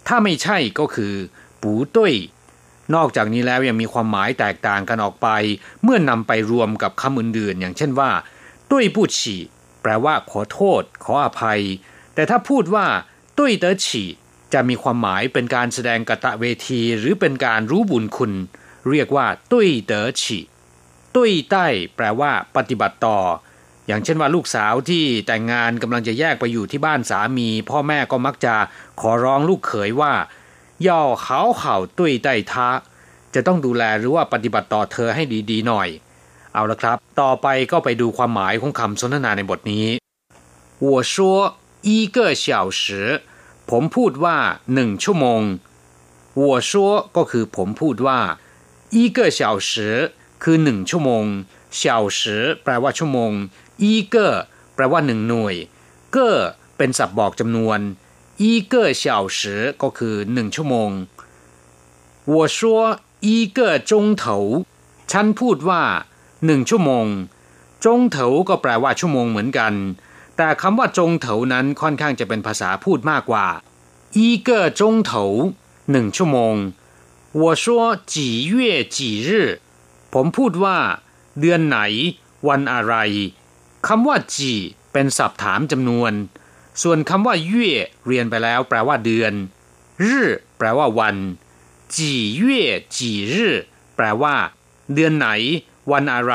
[0.06, 1.14] ถ้าไม่ใช่ก็คือ
[1.62, 2.14] ปูตุ้ย
[2.94, 5.28] นอกจากนี้แล้วยังมีความหมายแตกต่างกันออกไป
[5.82, 8.10] เมื่อนำไปรวมกับคำอื่นๆ อย่างเช่นว่า
[8.70, 9.36] ตุ้ยผู้ฉี
[9.82, 11.60] แปลว่าขอโทษ ขออภัย
[12.14, 12.86] แต่ถ้าพูดว่า
[13.38, 14.04] ตุ้ยเต๋อฉี
[14.53, 18.31] จะมีความหมายเป็นการแสดงกะตะเวทีหรือเป็นการรู้บุญคุณ
[18.89, 20.39] เรียกว่าตุ้ยเต๋อฉี
[21.15, 21.65] ตุ้ยใต้
[21.95, 23.19] แปลว่า ปฏิบัติต่อ
[23.87, 28.55] อย่างเช่นว่าลูกสาวที่แต่งงานกำลังจะแยกไปอยู่ที่บ้านสามี พ่อแม่ก็มักจะ
[29.01, 30.13] ขอร้องลูกเขยว่า
[30.87, 32.69] ย่อเขาเข่าตุ้ยใต้ท้า
[33.33, 35.87] จะต้องดูแลหรือว่าปฏิบัติต่อเธอให้ดีๆหน่อย
[36.53, 39.87] เอาละครับ ต่อไปก็ไปดูความหมายของคำสนทนาในบทนี้
[40.85, 41.13] 我说
[41.89, 42.45] 一个小
[42.81, 42.83] 时
[43.69, 44.37] ผมพูดว่า
[44.73, 45.41] หนึ่งชั่วโมง
[46.39, 46.71] 我说
[47.15, 48.19] ก็คือผมพูดว่า
[48.95, 49.39] 一个小
[49.69, 49.71] 时
[50.43, 51.25] คือหนึ่งชั่วโมง
[51.79, 51.81] 小
[52.17, 52.19] 时
[52.63, 53.31] แปลว่าชั่วโมง
[53.83, 54.15] 一个
[54.75, 55.55] แปลว่าหนึ่งหน่วย
[56.11, 56.29] เก้
[56.77, 57.79] เป็นศัพท์บอกจำนวน
[58.41, 59.03] 一个小
[59.37, 59.39] 时
[59.81, 60.89] ก็คือหนึ่งชั่วโมง
[62.33, 62.59] 我说
[63.27, 64.23] 一个钟头
[65.11, 65.83] ฉันพูดว่า
[66.45, 67.05] หนึ่งชั่วโมง
[67.85, 69.73] จงเถาก็แปลว่าชั่วโมงเหมือนกัน
[70.37, 73.47] แต่คำว่าจงเถานั้นค่อนข้างจะเป็นภาษาพูดมากกว่า
[74.15, 75.23] อีเกจงเถา
[75.91, 76.55] หนึ่งชั่วโมง
[77.41, 77.65] 我说
[78.13, 78.15] 几
[78.51, 78.53] 月
[78.95, 79.29] 几日
[80.13, 80.77] ผมพูดว่า
[81.39, 81.79] เดือนไหน
[82.47, 82.95] วันอะไร
[83.87, 84.53] คำว่าจี
[84.93, 86.11] เป็นศัพท์ถามจำนวน
[86.81, 87.69] ส่วนคำว่าเย่
[88.05, 89.33] เรียนไปแล้วแปลว่าเดือน
[90.03, 90.23] รื่
[90.57, 91.15] แปลว่าวัน
[91.95, 92.63] จีเย่
[92.97, 93.49] จีรื่
[93.95, 94.35] แปลว่า
[94.93, 95.29] เดือนไหน
[95.91, 96.33] วันอะไร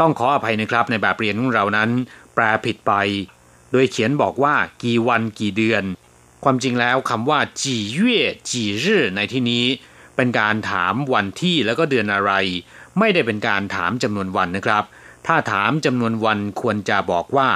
[0.00, 1.90] ต้องขออภัยนะครับในแบบเรียนของเรานั้น
[2.34, 2.92] แปลผิดไป
[3.72, 5.84] โดยเขียนบอกว่า กี่วันกี่เดือน
[6.44, 9.64] ความจริงแล้วคำว่าจีเย่จีรื่ในที่นี้
[10.16, 12.32] เป็นการถามวันที่แล้วก็เดือนอะไร
[12.98, 14.84] ไม่ได้เป็นการถามจำนวนวันนะครับ
[15.26, 17.48] ถ้าถามจำนวนวันควรจะบอกว่า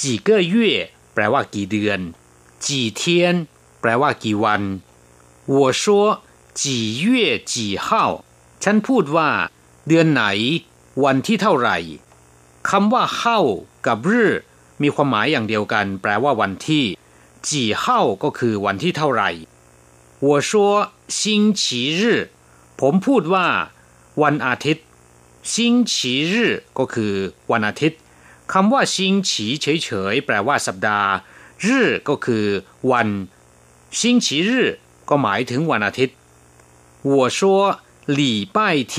[0.00, 0.70] จีเก้เย่
[1.14, 2.00] แปลว่ากี่เดือน
[2.66, 3.34] จีเทียน
[3.80, 4.62] แปลว่ากี่วัน
[5.54, 5.84] 我说
[6.60, 6.62] 几
[7.02, 7.04] 月
[7.52, 7.54] 几
[7.86, 7.88] 号
[8.62, 9.30] ฉันพูดว่า
[9.88, 10.24] เดือนไหน
[11.04, 11.78] วันที่เท่าไหร่
[12.70, 13.40] คำว่าเข้า
[13.86, 14.28] กับรื่
[14.82, 16.84] มีความหมายอย่างเดียวกัน แปลว่าวันที่
[17.48, 19.30] จีเข้าก็คือวันที่เท่าไหร่
[20.26, 20.50] 我说
[21.18, 21.20] 星
[21.60, 21.62] 期
[21.98, 22.00] 日
[22.80, 23.46] ผมพูดว่า
[24.22, 24.84] วันอาทิตย์
[25.52, 25.54] 星
[25.90, 25.92] 期
[26.32, 26.34] 日
[26.78, 27.14] ก็คือ
[27.52, 27.98] วันอาทิตย์
[28.52, 28.96] คำว่า星
[29.28, 31.10] 期เฉยๆแปลว่าสัปดาห์
[31.66, 32.46] รื่ก็คือ
[32.92, 33.08] วัน
[33.98, 34.50] 星期日
[35.08, 36.16] ก็หมายถึงวันอาทิตย์
[37.12, 37.40] 我说
[38.18, 38.22] 礼
[38.56, 38.58] 拜
[38.92, 38.94] 天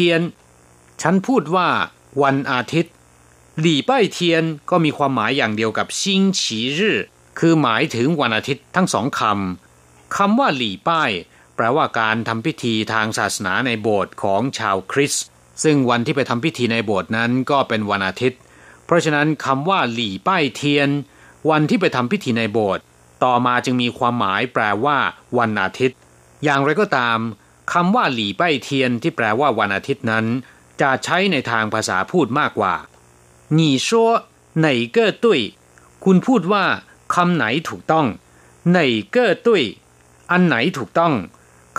[1.02, 1.70] ฉันพูดว่า
[2.22, 2.94] วันอาทิตย์
[3.61, 6.95] หลี่ป้ายเทียนก็มีความหมายอย่างเดียวกับซิงฉีรื่
[7.39, 11.11] คือหมายถึงวันอาทิตย์ทั้งสองคำคำว่าหลี่ป้าย
[11.57, 15.25] แปลว่าการทำพิธีทางศาสนาในโบสถ์ของชาวคริสต์
[15.63, 18.39] ซึ่งวันที่ไปทำพิธีในโบสถ์นั้นก็เป็นวันอาทิตย์
[18.85, 20.89] เพราะฉะนั้นคำว่าหลี่ป้ายเทียน
[21.51, 22.83] วันที่ไปทำพิธีในโบสถ์
[23.25, 24.99] ต่อมาจึงมีความหมายแปลว่า
[25.39, 25.97] วันอาทิตย์
[26.45, 27.19] อย่างไรก็ตาม
[27.73, 30.25] คำว่าหลี่ป้ายเทียนที่แปลว่าวันอาทิตย์นั้น
[30.81, 32.75] จะใช้ในทางภาษาพูดมากกว่า
[33.58, 33.90] 你说
[34.66, 35.26] 哪个对
[36.04, 36.66] คุณพูดว่า
[37.16, 38.06] คำไหนถูกต้อง
[38.76, 38.78] 哪
[39.16, 39.50] 个对
[40.32, 41.14] อันไหนถูกต้อง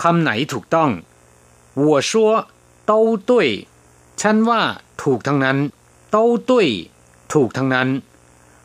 [0.01, 0.89] คำไหนถูกต้อง
[1.87, 2.11] 我说
[2.89, 2.91] 都
[3.29, 3.31] 对
[4.21, 4.61] ฉันว่า
[5.03, 5.57] ถูกทั้งนั้น
[6.15, 6.17] 都
[6.49, 6.51] 对
[7.33, 7.89] ถูกทั้งนั้น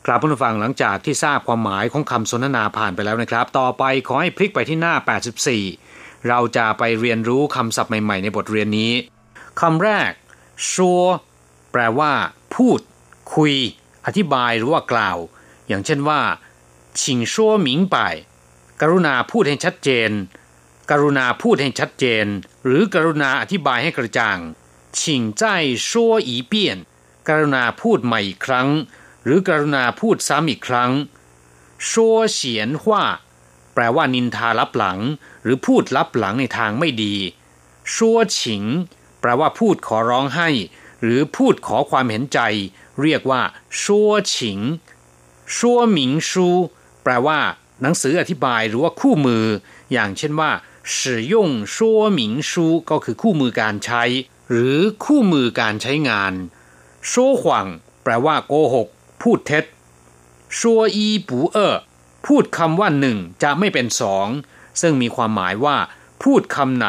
[0.05, 4.93] กราบผู้ฟังหลังจากที่ทราบความหมายของคำสนทนาผ่านไปแล้วนะครับ ต่อไปขอให้พลิกไปที่หน้า
[5.61, 8.91] 84 เราจะไปเรียนรู้คำศัพท์ใหม่ๆ ในบทเรียนนี้
[9.61, 10.11] คำแรก
[10.71, 11.01] ชัว
[11.71, 12.11] แปลว่า
[12.55, 12.79] พูด
[13.34, 13.54] คุย
[14.06, 15.18] อธิบายหรือว่ากล่าว
[15.68, 16.20] อย่างเช่นว่า
[17.00, 17.98] ชิงชั่วหมิงไป
[18.80, 20.10] กรุณาพูดให้ชัดเจน
[20.90, 22.26] กรุณาพูดให้ชัดเจน
[22.64, 24.38] หรือกรุณาอธิบายให้กระจ่าง
[25.00, 25.44] ชิงใจ
[25.90, 26.78] ชั่วอีเปี้ยน
[27.28, 28.68] กรุณาพูดใหม่อีกครั้ง
[29.24, 30.92] หรือกรุณาพูดซ้ำอีกครั้ง
[31.90, 33.04] ชั่วเฉียนว่า
[33.74, 34.98] แปลว่านินทารับหลัง
[35.42, 37.14] หรือพูดรับหลังในทางไม่ดี
[37.94, 38.64] ชั่วฉิง
[39.20, 40.48] แปลว่าพูดขอร้องให้
[41.02, 42.40] หรือพูดขอความเห็นใจ
[43.01, 43.41] เรียกว่า
[43.81, 44.59] ชัวฉิง
[45.55, 46.47] ชัวหมิงชู
[47.03, 47.39] แปลว่า
[47.81, 49.45] หนังสืออธิบายหรือว่าคู่มือ
[49.93, 50.51] อย่างเช่นว่า
[50.93, 50.95] 使
[51.31, 51.33] 用
[51.73, 51.75] 说
[52.19, 52.51] 明书
[52.89, 54.03] ก็คือคู่มือการใช้
[54.49, 56.33] หรือคู่มือการใช้งาน
[57.09, 57.67] ชัวหวัง
[58.03, 58.87] แปลว่าโกหก
[59.21, 59.65] พูดเท็จ
[60.57, 61.75] ชัวอีปูเออ
[62.25, 64.27] พูดคำว่าหนึ่งจะไม่เป็นสอง
[64.81, 65.77] ซึ่งมีความหมายว่า
[66.23, 66.87] พูดคำไหน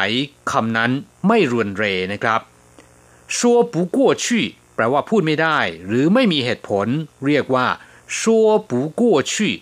[0.52, 0.90] คำนั้น
[1.26, 2.40] ไม่รวนเรนะครับ
[3.36, 4.44] ชัวปูกัวชี่
[4.76, 6.86] แปลว่าพูดไม่ได้ หรือไม่มีเหตุผล
[7.26, 7.66] เรียกว่า
[8.18, 9.54] ชัวปูกัวชี่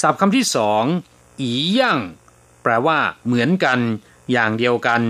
[0.00, 0.84] ศัพท์คำที่สอง
[1.40, 1.98] อีย่าง
[2.62, 3.78] แปลว่า เหมือนกัน
[4.32, 5.02] อย่างเดียวกัน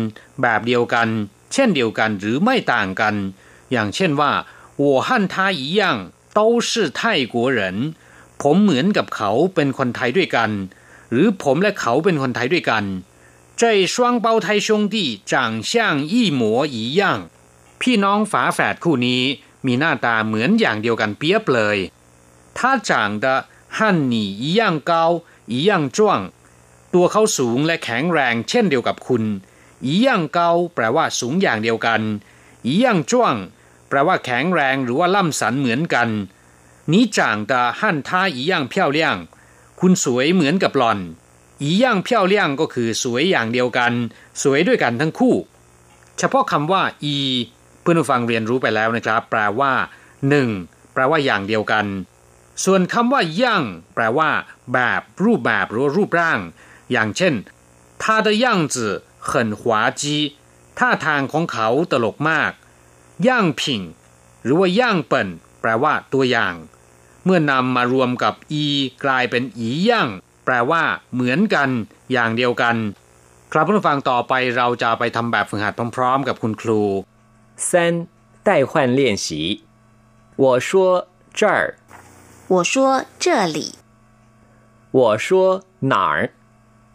[0.42, 1.09] แบบเดียวกัน
[1.53, 3.14] เช่นเดียวกันหรือไม่ต่างกัน
[3.73, 4.33] อย่างเช่นว่า
[4.83, 5.83] 我和他一样
[6.37, 7.01] 都是泰
[7.35, 7.61] 国人
[8.42, 10.51] ผมเหมือนกับเขาเป็นคนไทยด้วยกัน
[11.11, 12.85] หรือผมและเขาเป็นคนไทยด้วยกัน
[13.61, 14.97] 这双胞胎兄弟
[15.31, 15.33] 长
[15.70, 15.73] 相
[16.12, 17.03] 一模一样
[17.81, 19.23] พี่น้องฝาแฝดคู่นี้
[19.66, 21.79] มีหน้าตาเหมือนอย่างเดียวกันเปียบเลย
[22.57, 22.90] 他长
[23.25, 23.27] 得
[23.77, 23.79] 和
[24.12, 24.92] 你一样高
[25.53, 25.99] 一样壮
[26.94, 29.25] ตัวเขาสูงและแข็งแรงเช่นเดียวกับคุณ
[29.88, 30.38] 一样高
[30.75, 32.03] แปลว่าสูงอย่างเดียวกัน
[32.68, 33.12] 一样壮
[33.88, 36.09] แปลว่าแข็งแรงหรือว่าล่ำสันเหมือนกัน
[36.92, 38.99] 你长得和他一样漂亮
[39.81, 40.99] คุณสวยเหมือนกับหล่อน
[41.64, 43.92] 一样漂亮ก็คือสวยอย่างเดียวกัน
[44.42, 45.35] สวยด้วยกันทั้งคู่
[46.18, 47.16] เฉพาะคำว่าอี
[47.58, 47.58] เ
[47.88, 49.73] พื่อนผู้ฟังเรียนรู้ไปแล้วนะครับ แปลว่า
[50.29, 50.49] หนึ่ง
[50.92, 51.87] แปลว่าอย่างเดียวกัน
[52.64, 54.31] ส่วนคำว่าย่างแปลว่า
[54.75, 56.40] แบบรูปแบบหรือรูปร่าง
[56.92, 57.35] อย่างเช่น
[58.03, 58.77] 他的样子
[59.29, 59.62] 很滑
[60.01, 60.03] 稽
[60.79, 62.53] ท่าทางของเขาตลกมาก
[63.27, 63.83] ย่างผิง
[64.44, 65.29] หรือว่าย่างเปิ่น
[65.61, 66.55] แปลว่าตัวอย่าง
[67.25, 68.66] เมื่อนำมารวมกับอี
[69.05, 70.09] กลายเป็นอีย่าง
[70.44, 71.68] แปลว่า เหมือนกัน
[72.12, 72.77] อย่างเดียวกัน
[73.53, 76.83] ครับผู้ฟังต่อไปเราจะไปทำแบบฝึกหัดพร้อมๆ กับคุณครู
[77.59, 78.07] 三
[78.42, 79.64] 代换练习
[80.37, 81.79] 我说这儿
[82.49, 83.77] 我说这里
[84.90, 86.35] 我说哪儿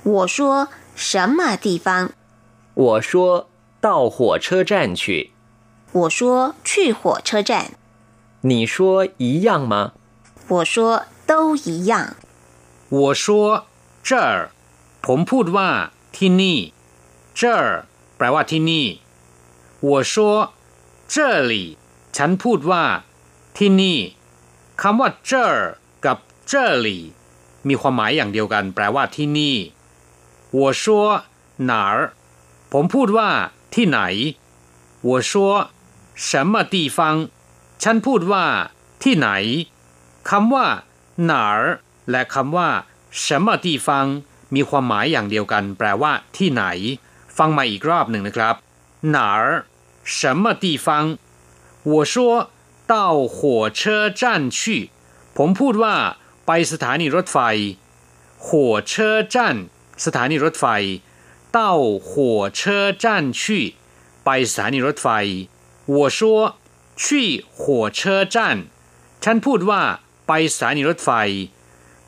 [0.03, 2.11] 我说什么地方
[2.73, 3.49] 我说
[3.81, 5.31] 到火车站去
[5.91, 7.71] 我说去火车站
[8.41, 9.93] 你说一样吗
[10.47, 12.15] 我说都一样
[12.89, 13.65] 我说
[14.03, 14.51] 这儿
[15.01, 15.69] ผมพูดว่า
[16.15, 16.57] ที่นี่
[17.39, 17.85] 这儿
[18.17, 18.85] แปลว่าที่นี่
[19.89, 20.15] 我说
[21.13, 21.15] 这
[21.51, 21.53] 里
[22.17, 22.83] ฉันพูดว่า
[23.57, 23.97] ที่นี่
[24.81, 25.53] คำว่า这儿
[26.05, 26.17] กับ
[26.51, 26.53] 这
[26.85, 26.87] 里
[27.67, 29.55] มีความหมายอย่างเดียวกัน แปลว่าที่นี่
[30.57, 30.83] 我说
[31.69, 31.97] 哪儿
[32.71, 33.29] ผมพูดว่า
[33.75, 33.99] ที่ไหน
[35.07, 35.31] 我说
[36.27, 36.99] 什么地方
[37.83, 38.45] ฉันพูดว่า
[39.03, 39.29] ที่ไหน
[40.29, 40.67] คำว่า
[41.29, 41.59] 哪儿
[42.11, 42.69] และคำว่า
[43.23, 43.87] 什么地方
[44.55, 46.63] มีความหมายอย่างเดียวกัน แปลว่า ที่ไหน
[47.37, 48.55] ฟังมาอีกรอบหนึ่งนะครับ
[49.15, 49.43] 哪儿
[50.03, 51.17] 什么地方
[51.83, 52.49] 我说
[52.87, 54.89] 到火车站去
[55.37, 55.95] ผมพูดว่า
[56.45, 57.37] ไปสถานีรถไฟ
[58.45, 59.35] 火车站
[60.05, 60.65] สถานีรถไฟ
[61.57, 61.59] 到
[62.07, 63.05] 火车站
[63.39, 63.75] 去
[64.23, 65.07] ไปสถานีรถไฟ
[65.85, 66.19] 我说
[67.01, 68.37] 去火车站
[69.23, 69.81] ฉันพูดว่า
[70.27, 71.09] ไปสถานีรถไฟ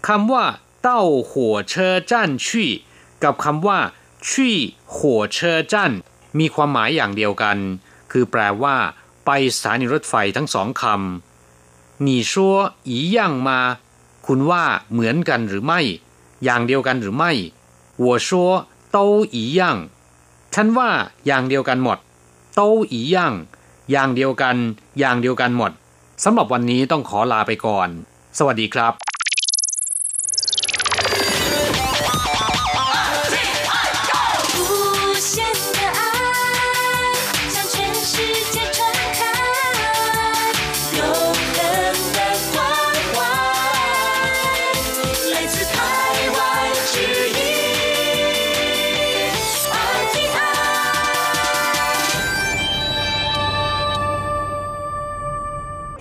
[0.08, 0.46] คำว่า
[0.88, 0.90] 到
[1.30, 1.74] 火车
[2.12, 2.14] 站
[2.46, 2.48] 去
[3.24, 3.80] กับคำว่า
[4.28, 5.38] 去火车
[5.72, 5.74] 站
[6.40, 7.58] มีความหมายอย่างเดียวกัน
[8.16, 8.76] คือแปลว่า
[9.26, 12.34] ไปสถานีรถไฟทั้งสองคำ你说
[12.90, 13.18] 一样
[13.48, 13.50] 吗
[14.28, 15.80] คุณว่าเหมือนกันหรือไม่
[16.44, 17.32] อย่างเดียวกันหรือไม่
[18.04, 18.30] 我说
[18.96, 18.98] 都
[19.36, 19.62] 一样
[20.54, 20.90] ฉันว่า
[21.28, 21.98] อย่างเดียวกันหมด
[22.60, 22.62] 都
[22.94, 23.18] 一样
[23.92, 24.56] อย่างเดียวกัน
[25.00, 25.72] อย่างเดียวกันหมด
[26.24, 27.90] สำหรับวันนี้ต้องขอลาไปก่อน
[28.38, 28.94] สวัสดีครับ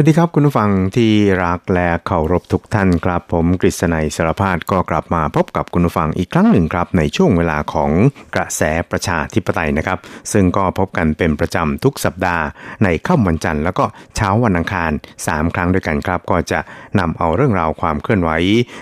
[0.00, 1.12] สวัสดีครับคุณผู้ฟังที่
[1.44, 7.90] รักและเคารพทุกท่านครับผมกฤษณัยสารพาดก็กลับมาพบกับคุณผู้ฟังอีกครั้งหนึ่งครับ ในช่วงเวลาของ
[8.34, 9.98] กระแสประชาธิปไตยนะครับ
[10.32, 12.44] ซึ่งก็พบกันเป็นประจำทุกสัปดาห์
[12.84, 13.84] ในค่ำวันจันทร์แล้วก็
[14.16, 14.90] เช้าวันอังคาร
[15.24, 16.60] 3 ครั้งด้วยกันครับ ก็จะ
[16.98, 18.30] นำเอาเรื่องราวความเคลื่อนไหว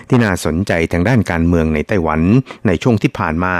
[0.09, 2.21] ที่น่าสนใจทางด้านการเมืองในไต้หวัน
[2.67, 3.53] ในช่วงที่ผ่านมา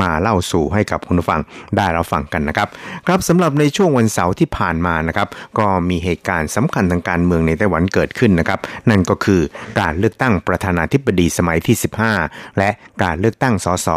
[0.00, 1.40] มาเล่าสู่ให้กับคุณผู้ฟัง
[1.76, 2.68] ได้รับฟังกันนะครับ
[3.06, 8.58] ครับสำหรับในช่วงวันเสาร์ที่ผ่านมานะครับก็มีเหตุการณ์สำคัญทางการเมืองในไต้หวันเกิดขึ้นนะครับ
[8.90, 9.40] นั่นก็คือ
[9.80, 11.76] การเลือกตั้งประธานาธิบดีสมัยที่
[12.16, 12.70] 15 และ
[13.02, 13.88] การเลือกตั้งสส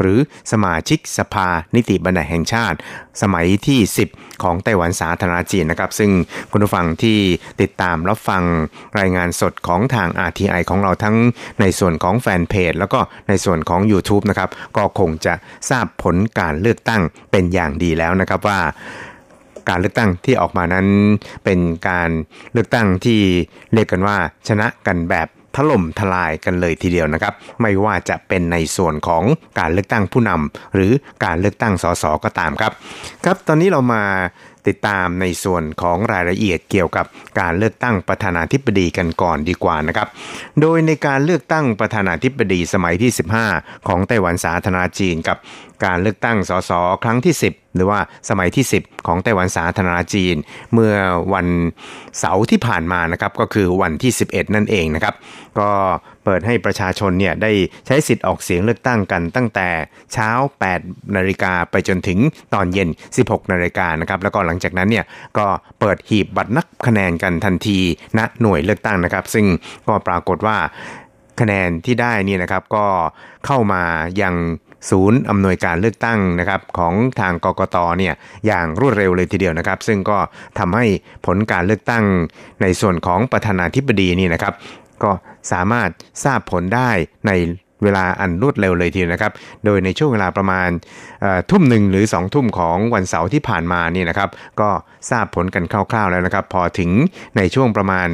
[0.00, 0.18] หรือ
[0.52, 2.76] สมาชิกสภานิติบัญญัติแห่งชาติ
[3.22, 3.80] สมัยที่
[4.12, 6.10] 10 ของไต้หวันสาธารณจีนนะครับ ซึ่ง
[6.50, 7.18] คุณผู้ฟังที่
[7.60, 8.42] ติดตามรับฟัง
[8.98, 11.16] รายงานสดของทาง RTI ของเราทั้ง
[11.60, 15.34] ในส่วนของแฟนเพจแล้วก็ในส่วนของ YouTube นะครับก็คงจะ
[15.70, 18.60] ทราบผลการเลือกตั้งเป็นอย่างดีแล้วนะครับว่า
[19.68, 20.86] การเลือกตั้งที่ออกมานั้น
[21.44, 22.10] เป็นการ
[22.52, 23.20] เลือกตั้งที่
[23.74, 24.16] เรียกกันว่า
[24.48, 29.24] ชนะกันแบบถล่มทลายกันเลยทีเดียวนะครับ ไม่ว่าจะเป็นในส่วนของ
[29.58, 30.92] การเลือกตั้งผู้นำหรือ
[31.24, 32.72] การเลือกตั้งสสก็ตามครับ
[33.24, 34.02] ครับตอนนี้เรามา
[34.68, 37.06] ติดตามในส่วนของรายละเอียดเกี่ยวกับ
[37.40, 40.08] การเลือกตั้งประธานาธิบดีกันก่อนดีกว่านะครับ
[40.60, 43.10] โดยในการเลือกตั้งประธานาธิบดีสมัยที่
[43.48, 45.36] 15 ของไต้หวันสาธารณจีนกับ
[45.84, 46.70] การเลือกตั้งสส
[47.02, 50.36] ครั้งที่ 10 หรือว่าสมัยที่ 10 ของไต้หวันสาธารณจีน
[50.72, 50.94] เมื่อ
[51.34, 51.46] วัน
[52.18, 55.14] เสาร์ที่ผ่านมานะครับก็คือวันที่ 11 นั่นเองนะครับ
[55.58, 55.70] ก็
[56.24, 57.52] เปิดให้ประชาชนเนี่ยได้
[57.86, 59.68] ใช้สิทธิ์ออกเสียงเลือกตั้งกันตั้งแต่
[60.12, 60.30] เช้า
[60.74, 62.18] 8 นาฬิกาไปจนถึง
[62.54, 62.88] ตอนเย็น
[63.20, 65.04] 16 นาฬิกานะครับแล้วก็หลังจากนั้นเนี่ย
[65.38, 65.46] ก็
[65.80, 67.78] เปิดหีบบัตรนับคะแนนกันทันที
[68.18, 69.46] ณหน่วยเลือกตั้งนะครับ ซึ่ง
[69.88, 70.58] ก็ปรากฏว่า
[71.40, 72.86] คะแนนที่ได้นี่นะครับก็
[73.46, 73.82] เข้ามา
[74.22, 74.34] ยัง
[74.90, 78.14] ศูนย์อำนวยการเลือกตั้งนะครับของทางกกตเนี่ย
[78.46, 80.18] อย่างรวดเร็วเลยทีเดียวนะครับ ซึ่งก็
[80.58, 80.86] ทำให้
[81.26, 82.04] ผลการเลือกตั้ง
[82.62, 84.54] ในส่วนของประธานาธิบดีนี่นะครับ
[85.02, 85.10] ก็
[85.52, 85.90] สามารถ
[86.24, 86.90] ทราบผลได้
[87.26, 87.32] ใน
[87.84, 89.32] เวลาอันรวดเร็วเลยทีนะครับ
[89.64, 90.68] โดยในช่วงเวลาประมาณ
[91.50, 94.70] ทุ่มหนึ่งหรือ2ทุ่มของวันเสาร์ที่ผ่านมานี่นะครับ ก็
[95.10, 96.90] ทราบผลกันคร่าวๆแล้วนะครับ พอถึง
[97.36, 98.08] ในช่วงประมาณ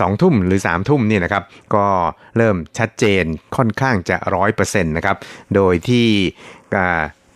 [0.00, 1.86] สองทุ่มหรือ3ามทุ่มนี่นะครับ ก็
[2.36, 3.24] เริ่มชัดเจน
[3.56, 5.16] ค่อนข้างจะร้อยเปอร์เซ็นต์นะครับ
[5.54, 6.06] โดยที่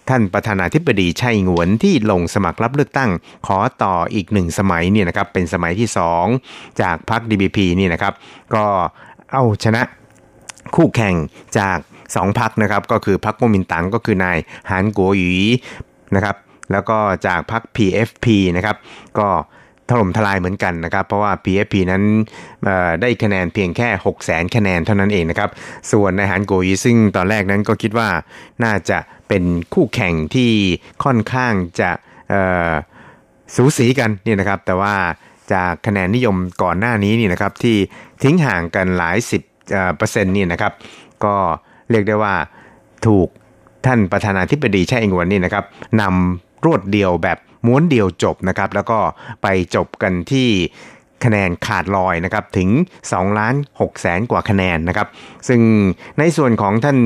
[0.09, 3.11] ท่านประธานาธิบดีชัยงวนที่ลงสมัครรับเลือกตั้ง
[3.47, 5.89] ขอต่ออีกหนึ่งสมัยเนี่ยนะครับเป็นสมัยที่
[6.35, 8.15] 2 จากพรรค DBP นี่นะครับ
[8.55, 8.65] ก็
[9.33, 9.83] เอาชนะ
[10.77, 11.15] คู่แข่ง
[11.59, 11.79] จาก
[12.17, 14.39] สองพักนะครับก็คือพักโมมินตังก็คือนาย
[14.71, 15.35] หานกัวหยี
[16.15, 16.37] นะครับ
[16.73, 18.77] แล้วก็จากพัก PFP นะครับ
[19.19, 19.29] ก็
[19.89, 22.03] ถล่มทลายเหมือนกันนะครับ เพราะว่า PFP นั้น
[23.01, 25.51] ได้คะแนนเพียงแค่ 6 0 0 0 0 0คะแนนเท่านั้นเองนะครับ
[25.93, 28.09] ส่วนนายหานโกยีซึ่งตอนแรกนั้นก็คิดว่า
[28.65, 29.45] น่าจะเป็น
[29.75, 30.51] คู่แข่งที่
[31.05, 31.91] ค่อนข้างจะ
[33.55, 34.95] สูสีกันนี่นะครับ แต่ว่า
[35.53, 37.77] จากคะแนนนิยมก่อนหน้านี้นี่นะครับที่
[38.23, 39.43] ทิ้งห่างกันหลายสิบ
[39.97, 40.73] เปอร์เซ็นต์นี่นะครับ
[41.25, 41.35] ก็
[41.91, 42.35] เรียกได้ว่า
[43.07, 43.29] ถูก
[43.87, 45.65] ท่านประธานาธิบดีไช่อิงวันนี่นะครับ
[46.01, 48.99] นำรวดเดียวแบบม้วนเดียวจบนะครับ แล้วก็
[49.43, 50.49] ไปจบกันที่
[51.25, 52.69] คะแนนขาดลอยนะครับถึง
[53.09, 55.09] 2ล้าน6แสนกว่าคะแนนนะครับ
[55.49, 55.61] ซึ่ง
[56.19, 56.99] ในส่วนของท่าน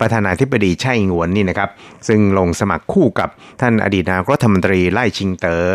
[0.00, 1.70] ประธานาธิบดีไช่หงวนนี่นะครับ
[2.08, 3.28] ซึ่งลงสมัครคู่กับ
[3.60, 5.74] ท่านอดีตนายกรัฐมนตรีไล่ชิงเตอ๋อ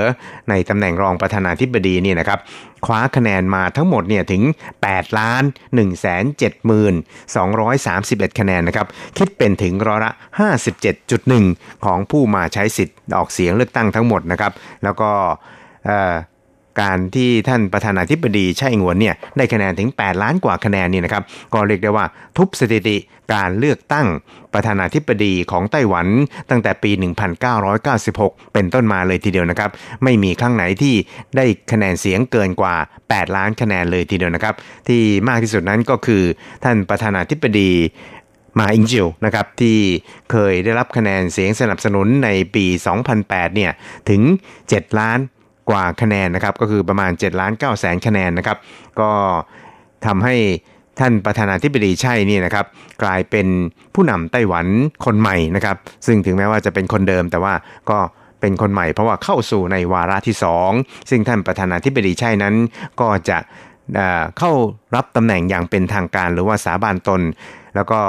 [0.49, 2.39] ในตำแหน่งรองประธานาธิบดีนี่นะครับ
[2.85, 4.43] คว้าคะแนนมาทั้งหมดเนี่ยถึง
[4.81, 6.93] 8ล้าน1แสน7หมื่น
[7.71, 8.87] 231 คะแนนนะครับ
[9.17, 10.11] คิดเป็นถึงร้อยละ
[10.97, 14.51] 57.1 ของผู้มาใช้สิทธิ์ออกเสียงเลือกตั้งทั้งหมดนะครับ
[14.83, 15.09] แล้วก็
[16.81, 22.05] การที่ท่านประธานาธิบดีไช่งวนเนี่ยได้คะแนนถึง 8 ล้านกว่าคะแนนนี่นะครับก็เรียกได้ว่า
[22.37, 22.97] ทุบสถิติ
[23.33, 24.07] การเลือกตั้ง
[24.53, 26.07] ประธานาธิบดีของไต้หวัน
[26.49, 26.91] ตั้งแต่ปี
[27.71, 29.69] 1996 เป็นต้นมาเลยทีเดียวนะครับ
[30.03, 30.95] ไม่มีครั้งไหนที่
[31.37, 32.75] ได้คะแนนเสียงเกินกว่า
[33.07, 34.55] 8 ล้านคะแนนเลยทีเดียวนะครับ
[34.87, 36.23] ที่มากที่สุดนั้นก็คือ
[36.63, 37.71] ท่านประธานาธิบดี
[38.59, 39.77] มาอิงจิวนะครับที่
[40.31, 42.65] เคยได้รับคะแนนเสียงสนับสนุนในปี
[43.11, 43.71] 2008 เนี่ย
[44.09, 44.21] ถึง
[44.61, 45.19] 7 ล้าน
[45.69, 48.57] กว่าคะแนนนะครับก็คือประมาณ7ล้าน9แสนคะแนนนะครับ
[48.99, 49.09] ก็
[50.05, 50.35] ทำให้
[50.99, 52.65] ท่านประธานาธิบดีใช่นี่นะครับ
[53.03, 53.47] กลายเป็น
[53.95, 54.65] ผู้นำไต้หวัน
[55.05, 57.53] คนใหม่นะครับ ซึ่งถึงแม้ว่าจะเป็นคนเดิมแต่ว่า
[57.89, 57.97] ก็
[58.41, 60.35] เป็นคนใหม่เพราะว่าเข้าสู่ในวาระที่
[60.71, 62.55] 2 ซึ่งท่านประธานาธิบดีใช่นั้น
[63.01, 63.37] ก็จะ
[64.37, 64.51] เข้า
[64.95, 67.21] รับตำแหน่งอย่างเป็นทางการหรือว่าสาบานตน
[67.75, 67.99] แล้วก็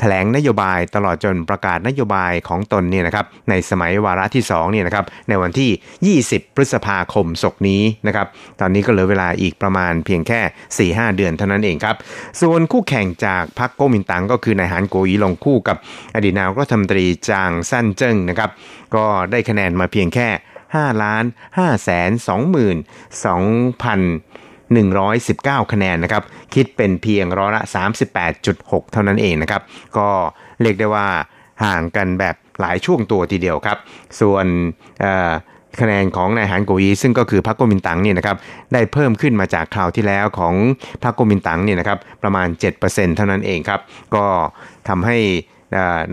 [0.00, 8.26] แถลงนโยบายตลอดจนประกาศนโยบายของตนเนี่ยนะครับในสมัยวาระที่2เนี่ยนะครับในวันที่ 20 พฤษภาคมศกนี้นะครับ
[8.60, 11.96] ตอนนี้ก็เหลือเวลาอีกประมาณเพียงแค่ 4-5 เดือนเท่านั้นเองครับ
[12.40, 15.76] ส่วนคู่แข่งจากพรรคโกมินตังก็คือนายหานโกยีลงคู่กับ
[16.14, 18.50] อดีตนายกรัฐมนตรีจางสั้นเจิ้งนะครับ
[18.94, 20.28] ก็ได้คะแนนมาเพียงแค่
[20.70, 21.24] 5ล้าน
[21.58, 22.76] 5แสน2หมื่น
[23.28, 24.00] 2พัน
[24.76, 26.22] 119 คะแนนนะครับ
[26.54, 27.62] คิดเป็นเพียงร้อยละ
[28.26, 29.62] 38.6 เท่านั้นเองนะครับ
[29.96, 30.08] ก็
[30.62, 31.06] เรียกได้ว่า
[31.64, 33.78] ห่างกันแบบหลายช่วงตัวทีเดียวครับ
[34.20, 34.46] ส่วน
[35.80, 38.36] คะแนนของนายฮันโกยีซึ่งก็คือพรรคโกมินตังเนี่ยนะครับ
[38.72, 40.54] ได้เพิ่มขึ้นมาจากคราวที่แล้วของ
[41.02, 42.48] พรรคโกมินตังเนี่ยนะครับประมาณ
[42.82, 43.80] 7%เท่านั้นเองครับ
[44.14, 44.24] ก็
[44.88, 45.16] ทำให้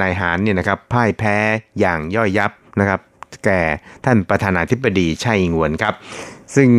[0.01, 1.35] นายหานเนี่ยนะครับพ่ายแพ้
[1.79, 2.99] อย่างย่อยยับนะครับ
[3.45, 3.61] แก่
[4.05, 5.93] ท่านประธานาธิบดีไช่อิงหวนครับ
[6.55, 6.69] ซึ่ง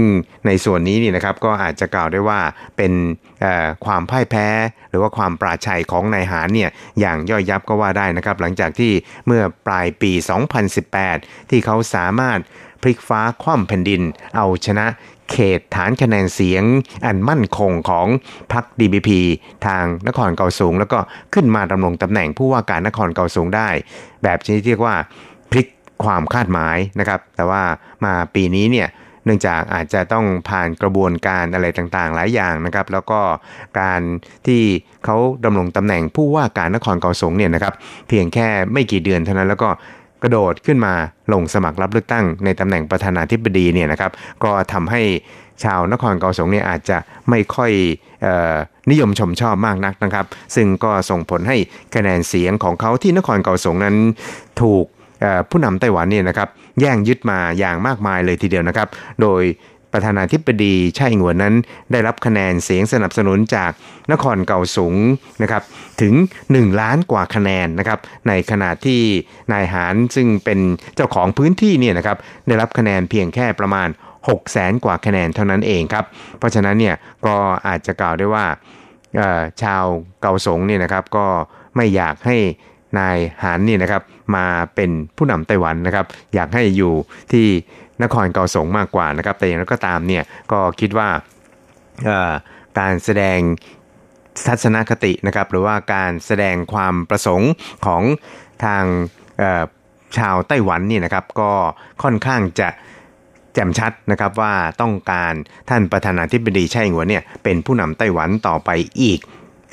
[0.47, 2.41] ในส่วนนี้นี่นะครับก็อาจจะกล่าวได้ว่า
[2.77, 2.93] เป็น
[3.85, 4.49] ความพ่ายแพ้
[4.91, 6.71] หรือว่าความปราชัยของนายหารเนี่ย
[7.01, 8.93] อย่างย่อยยับก็ว่าได้นะครับ หลังจากที่
[9.27, 10.13] เมื่อปลายปี
[10.81, 12.39] 2018 ที่เขาสามารถ
[12.83, 14.03] พลิกฟ้าคว่ำแผ่นดิน
[14.37, 14.87] เอาชนะ
[15.31, 16.65] เขตฐานคะแนนเสียง
[17.07, 18.07] อันมั่นคงของ
[18.53, 19.11] พรรค DBP
[19.67, 20.99] ทางนครเกาสูง แล้วก็
[21.35, 23.69] ขึ้นมาดำรงตำแหน่งผู้ว่าการนครเกาสูงได้
[24.23, 24.95] แบบชนิดเรียกว่า
[25.51, 25.67] พลิก
[26.05, 27.63] ความคาดหมายนะครับ แต่ว่า
[28.05, 28.89] มาปีนี้เนี่ย
[29.27, 33.21] เนื่องจากอาจจะต้องผ่านกระบวนการอะไรต่างๆ หลายอย่างนะครับ แล้วก็
[33.81, 34.01] การ
[34.47, 34.63] ที่
[35.05, 37.75] เขาดำรงตำแหน่งผู้ว่าการนครเกาสงเนี่ยนะครับ
[38.09, 39.69] เพียงแค่ไม่กี่เดือนเท่านั้นแล้วก็
[40.23, 40.95] กระโดดขึ้นมา
[41.33, 44.13] ลงสมัครรับเลือกตั้งในตำแหน่งประธานาธิบดีเนี่ยนะครับ
[44.45, 45.03] ก็ทำให้
[45.65, 46.99] ชาวนครเกาสงเนี่ยอาจจะ
[47.31, 47.73] ไม่ค่อย
[48.91, 51.57] นิยมชมชอบมากนักนะครับ ซึ่งก็ส่งผลให้
[51.95, 53.97] คะแนนเสียงของเขาที่นครเกาสงนั้น
[54.63, 54.87] ถูก
[55.51, 56.49] ผู้นำไต้หวันเนี่ยนะครับ
[56.81, 58.89] แย่งยึดมาอย่างมากมายเลยทีเดียวนะครับ
[59.23, 59.43] โดย
[59.93, 61.55] ประธานาธิบดีไช่หงวนนั้น
[61.93, 63.73] ได้รับคะแนนเสียงสนับสนุนจาก
[64.13, 64.95] นครเกาสุง
[65.43, 65.63] นะครับ
[66.01, 66.15] ถึง
[66.47, 67.99] 1 ล้านกว่าคะแนนนะครับ
[68.29, 69.01] ในขณะที่
[69.53, 70.59] นายหารซึ่งเป็น
[70.97, 72.17] เจ้าของพื้นที่เนี่ยนะครับ
[72.49, 73.89] ได้รับคะแนนเพียงแค่ประมาณ
[74.21, 76.05] 6แสนกว่าคะแนนเท่านั้นเองครับ
[76.39, 76.95] เพราะฉะนั้นเนี่ย
[77.27, 77.37] ก็
[77.67, 78.47] อาจจะกล่าวได้ว่า
[79.63, 79.85] ชาว
[80.21, 81.27] เกาสงเนี่ยนะครับก็
[81.77, 82.37] ไม่อยากให้
[82.99, 84.03] นายหานนี่นะครับ
[84.37, 86.93] มาเป็นผู้นำไต้หวันนะครับ อยากให้อยู่
[87.33, 87.47] ที่
[88.03, 90.23] นครเกาสงมากกว่านะครับ แต่อย่างนั้นก็ตามเนี่ย
[90.53, 91.09] ก็คิดว่า
[92.79, 93.39] การแสดง
[94.47, 97.53] ทัศนคตินะครับ หรือว่าการแสดงความประสงค์
[97.87, 98.03] ของ
[98.65, 98.85] ทาง
[100.19, 101.53] ชาวไต้หวันนี่นะครับ ก็
[102.03, 102.69] ค่อนข้างจะ
[103.55, 105.33] แจ่มชัดนะครับว่าต้องการ
[105.69, 108.71] ท่านประธานาธิบดีไช่หัวเนี่ยเป็นผู้นำไต้หวันต่อไป
[109.03, 109.21] อีก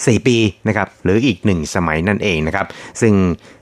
[0.02, 0.38] 4 ปี
[0.68, 2.68] นะครับหรืออีก 1 สมัยนั่นเองนะครับ
[3.02, 3.14] ซึ่ง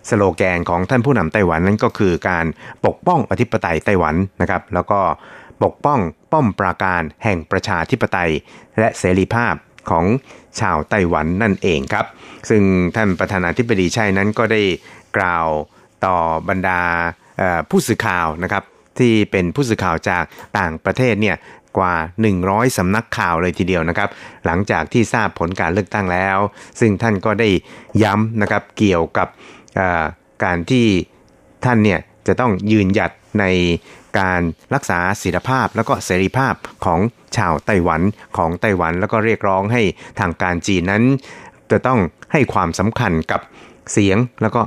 [0.10, 2.46] สโลแกนของท่านผู้นำไต้หวันนั้นก็คือการ
[2.86, 5.00] ปกป้องอธิปไตยไต้หวันนะครับแล้วก็
[5.64, 6.00] ปกป้อง
[6.32, 8.32] ป้อมปราการแห่งประชาธิปไตย
[8.80, 9.54] และเสรีภาพ
[9.90, 10.06] ของ
[10.60, 12.06] ชาวไต้หวันนั่นเองครับ
[12.50, 12.64] ซึ่ง
[12.96, 14.62] ท่านประธานาธิบดีชัยนั้นก็ได้
[15.18, 15.48] กล่าว
[16.06, 16.18] ต่อ
[16.50, 16.82] บรรดา
[17.70, 18.64] ผู้สื่อข่าวนะครับ
[19.00, 20.24] ที่เป็นผู้สื่อข่าวจาก
[20.60, 21.36] ต่างประเทศเนี่ย
[21.78, 21.94] กว่า
[22.36, 24.10] 100 สำนักข่าวเลยทีเดียวนะครับ
[24.46, 26.38] หลังจากที่ทราบผลการเลือกตั้งแล้ว
[26.80, 27.50] ซึ่งท่านก็ได้
[28.04, 29.28] ย้ำนะครับเกี่ยวกับ
[30.44, 30.86] การที่
[31.66, 33.46] ท่านเนี่ยจะต้องยืนหยัดใน
[34.20, 34.42] การ
[34.74, 36.56] รักษาศิลภาพแล้วก็เสรีภาพ
[36.86, 37.00] ของ
[37.38, 38.02] ชาวไต้หวัน
[38.38, 39.82] ของไต้หวัน แล้วก็เรียกร้องให้
[40.20, 41.04] ทางการจีนนั้น
[41.72, 42.00] จะต้อง
[42.32, 43.42] ให้ความสำคัญกับ
[43.92, 44.62] เสียงแล้วก็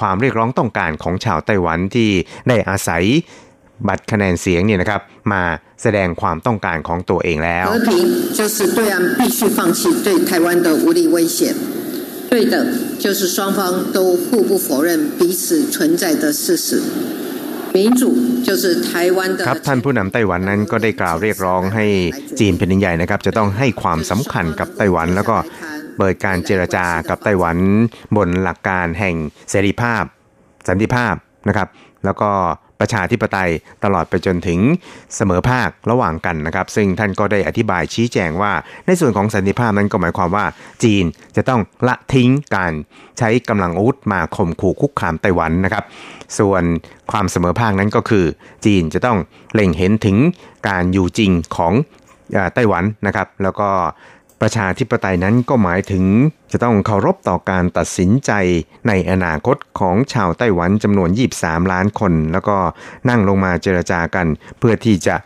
[0.00, 2.10] ความเรียกร้องต้องการของชาวไต้หวันที่
[2.48, 3.04] ได้อาศัย
[3.87, 5.41] บัตรคะแนนเสียงเนี่ยนะครับมา
[5.83, 7.89] แสดงความต้องการของตัวเองแล้ว和平
[8.37, 11.37] 就是对岸必须放弃对台湾的无理威胁。
[12.31, 12.55] 对的，
[13.03, 13.59] 就是双方
[13.95, 16.67] 都互不否认彼此存在的事实。
[17.77, 18.03] 民主
[18.47, 19.41] 就是台湾的。
[19.47, 21.85] ครับท่านผู้นำไต้หวันนั้นก็ได้กล่าวเรียกร้องให้
[22.39, 25.35] จีนแผ่นดินใหญ่นะครับ จะต้องให้ความสำคัญกับไต้หวัน แล้วก็
[25.97, 27.57] เปิดการเจรจากับไต้หวัน
[28.17, 29.15] บนหลักการแห่ง
[29.49, 30.03] เสรีภาพ
[30.67, 31.13] สันติภาพ
[31.47, 31.67] นะครับ
[32.05, 32.31] แล้วก็
[32.80, 33.50] ประชาธิปไตย
[33.84, 34.60] ตลอดไปจนถึง
[35.16, 38.52] เสมอภาคระหว่างกันนะครับ ซึ่งท่านก็ได้อธิบายชี้แจงว่า
[38.86, 40.44] ในส่วนของสันติภาพนั้นก็หมายความว่า
[40.84, 41.04] จีน
[41.36, 42.72] จะต้องละทิ้งการ
[43.18, 45.84] ใช้กำลังอาวุธมาข่มขู่คุกคามไต้หวันนะครับ
[46.38, 46.62] ส่วน
[47.12, 48.24] ความเสมอภาคนั้นก็คือ
[48.66, 49.18] จีนจะต้อง
[49.54, 50.16] เล็งเห็นถึง
[50.68, 51.72] การอยู่จริงของ
[52.54, 53.68] ไต้หวันนะครับ แล้วก็
[54.40, 56.04] ประชาธิปไตยนั้นก็หมายถึง
[56.52, 58.32] จะต้องเคารพต่อการตัดสินใจ
[58.88, 61.10] ในอนาคตของชาวไต้หวันจำนวน
[61.40, 62.56] 23 ล้านคน แล้วก็
[63.08, 64.26] นั่งลงมาเจรจากัน
[64.58, 65.16] เพื่อที่จะ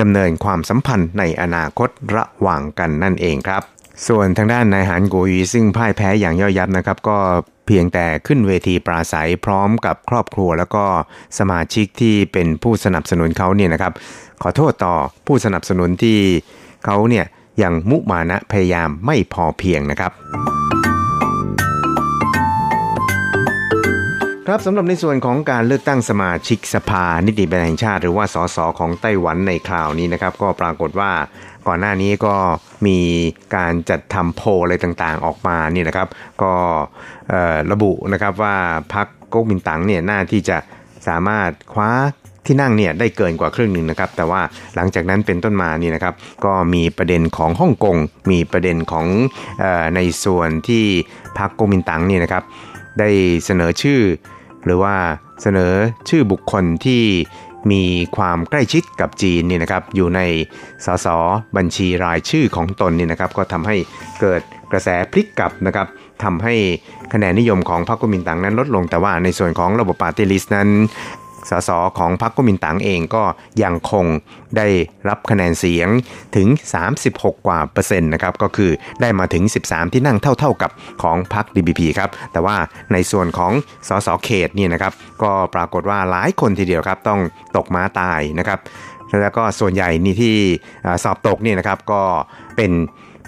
[0.00, 3.62] ดำเนินความสัมพันธ์ในอนาคตระหว่างกันนั่นเองครับ
[4.08, 7.18] ส่วนทางด้านนายหานโกยีซึ่งพ่ายแพ้อย่างย่อยยับนะครับ ก็
[7.66, 10.84] เพียงแต่ขึ้นเวทีปราศัยพร้อมกับครอบครัว แล้วก็
[11.38, 13.92] สมาชิกที่เป็นผู้สนับสนุนเขาเนี่ยนะครับ
[14.42, 14.94] ขอโทษต่อ
[15.26, 16.18] ผู้สนับสนุนที่
[16.84, 17.24] เขาเนี่ย
[17.62, 20.12] ยังมุมานะพยายามไม่พอเพียงนะครับ
[24.46, 31.12] ครับสำหรับในส่วนของการเลือกตั้งสมาชิกสภานิติบัญญัติแห่งชาติ หรือว่าสสของไต้หวันในคราวนี้นะครับ ก็ปรากฏว่า
[31.66, 32.36] ก่อนหน้านี้ก็
[32.86, 32.98] มี
[33.56, 36.08] การจัดทำโพลอะไรต่างๆออกมานี่นะครับ
[36.42, 36.52] ก็
[37.72, 38.56] ระบุนะครับว่า
[38.94, 40.56] พรรคก๊กมินตั๋งเนี่ยน่าที่จะ
[41.08, 41.90] สามารถคว้า
[42.46, 44.40] ที่นั่งเนี่ยได้เกินกว่าครึ่งหนึ่งนะครับ แต่ว่า
[44.76, 47.96] หลังจากนั้นเป็นต้นมานี่นะครับ ก็มีประเด็นของฮ่องกง
[48.30, 49.06] มีประเด็นของ
[49.62, 50.84] ออในส่วนที่
[51.38, 52.42] พรรคก๊กมินตั๋งนี่นะครับ
[52.98, 53.08] ได้
[53.44, 54.00] เสนอชื่อ
[54.64, 54.94] หรือว่า
[55.42, 55.72] เสนอ
[56.08, 57.02] ชื่อบุคคลที่
[57.70, 57.82] มี
[58.16, 60.20] ความใกล้ชิดกับจีนนี่นะครับ อยู่ใน
[60.84, 61.06] สส
[61.56, 63.76] บัญชีรายชื่อของตนนี่นะครับ ก็ทำให้
[64.20, 64.40] เกิด
[64.72, 65.86] กระแสพลิกกลับนะครับ
[66.22, 66.54] ทำให้
[67.12, 70.68] คะแนนนิยมของพรรคกุมินตังนั้นลดลงแต่ว่าในส่วนของระบบปาร์ตี้ลิสต์นั้น
[71.50, 73.22] สสของพรรคกุมินตังเองก็
[73.62, 74.06] ยังคง
[74.56, 74.66] ได้
[75.08, 75.88] รับคะแนนเสียง
[76.36, 76.48] ถึง
[76.92, 78.70] 36 กว่าเปอร์เซ็นต์นะครับก็คือ
[79.00, 80.70] ได้มาถึง 13 ที่นั่งเท่าๆกับ
[81.02, 82.56] ของพรรค DBP ครับแต่ว่า
[82.92, 83.52] ในส่วนของ
[83.88, 84.92] สสเขตนี่นะครับ
[85.22, 87.20] ก็ปรากฏว่าหลายคนทีเดียวครับต้อง
[87.56, 88.58] ตกม้าตายนะครับ
[89.22, 90.36] แล้วก็ส่วนใหญ่นี่ที่
[91.04, 92.02] สอบตกนี่นะครับก็
[92.56, 92.72] เป็น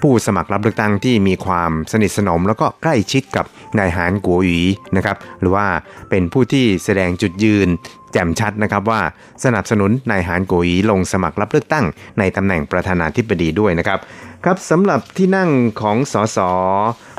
[0.03, 3.45] ผู้สมัครรับเลือกตั้งที่มีความสนิทสนม แล้วก็ใกล้ชิดกับ
[3.79, 4.61] นายหานกัวหยี
[4.97, 5.67] นะครับหรือว่า
[6.11, 7.69] เป็นผู้ที่แสดงจุดยืน
[8.13, 9.01] แจ่มชัดนะครับว่า
[9.45, 11.85] สนับสนุนนายหานกัวยีลงสมัครรับเลือกตั้ง
[12.19, 13.99] ในตำแหน่งประธานาธิบดีด้วยนะครับ
[14.45, 16.39] ครับสำหรับที่นั่งของสส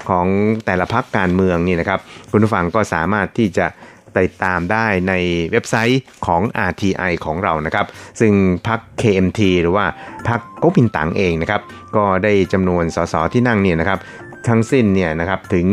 [0.10, 0.28] ของ
[0.66, 2.00] แต่ละพรรคการเมืองนี่นะครับ
[2.32, 3.66] คุณผู้ฟังก็สามารถที่จะ
[4.18, 5.14] ติดตามได้ใน
[5.52, 7.86] เว็บไซต์ของ RTI ของเรานะครับ
[8.20, 8.34] ซึ่ง
[8.68, 9.86] พัก KMT หรือว่า
[10.28, 11.62] พักก๊กมินตั๋งเองนะครับ
[11.96, 14.00] ก็ได้จำนวนสสที่นั่งเนี่ยนะครับ
[14.50, 15.68] ทั้งสิ้นเนี่ยนะครับถึง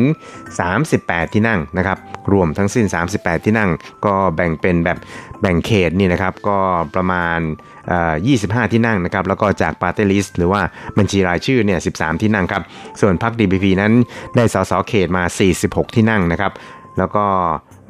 [0.65, 1.99] 38 ที่นั่งนะครับ
[2.33, 3.71] รวมทั้งสิ้น 38 ที่นั่ง
[4.07, 4.99] ก็แบ่งเป็นแบบ
[5.41, 6.59] แบ่งเขตนี่นะครับก็
[6.95, 7.39] ประมาณ
[7.89, 10.61] เอ่อ25 ที่นั่งนะครับแล้วก็จากปาร์ตี้ลิสต์หรือว่า
[10.99, 12.63] บัญชีรายชื่อเนี่ย 13 ที่นั่งครับ
[13.01, 13.93] ส่วนพรรค DPP นั้น
[14.37, 15.25] ได้สสเขตมา
[15.61, 16.53] 46 ที่นั่งนะครับ
[16.99, 17.25] แล้วก็